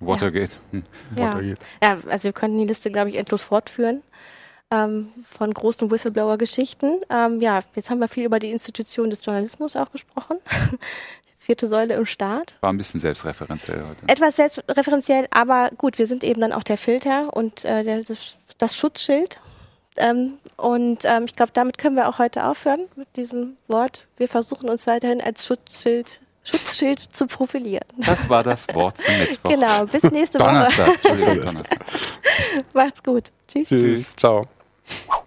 [0.00, 0.58] Watergate.
[0.72, 0.82] Hm.
[1.16, 1.34] Ja.
[1.34, 1.58] Watergate.
[1.82, 4.02] Ja, also wir könnten die Liste, glaube ich, endlos fortführen
[4.70, 7.00] ähm, von großen Whistleblower-Geschichten.
[7.10, 10.38] Ähm, ja, jetzt haben wir viel über die Institution des Journalismus auch gesprochen.
[11.38, 12.56] Vierte Säule im Staat.
[12.60, 14.08] War ein bisschen selbstreferenziell heute.
[14.08, 18.36] Etwas selbstreferenziell, aber gut, wir sind eben dann auch der Filter und äh, der, das,
[18.58, 19.38] das Schutzschild.
[19.96, 24.06] Ähm, und ähm, ich glaube, damit können wir auch heute aufhören mit diesem Wort.
[24.16, 27.86] Wir versuchen uns weiterhin als Schutzschild Schutzschild zu profilieren.
[27.96, 29.50] Das war das Wort zum Mittwoch.
[29.50, 30.48] Genau, bis nächste Woche.
[30.48, 30.88] Donnerstag.
[31.04, 31.80] Entschuldigung, Donnerstag.
[32.72, 33.24] Macht's gut.
[33.48, 33.68] Tschüss.
[33.68, 34.16] Tschüss.
[34.16, 34.46] Ciao.
[34.86, 35.16] Whew.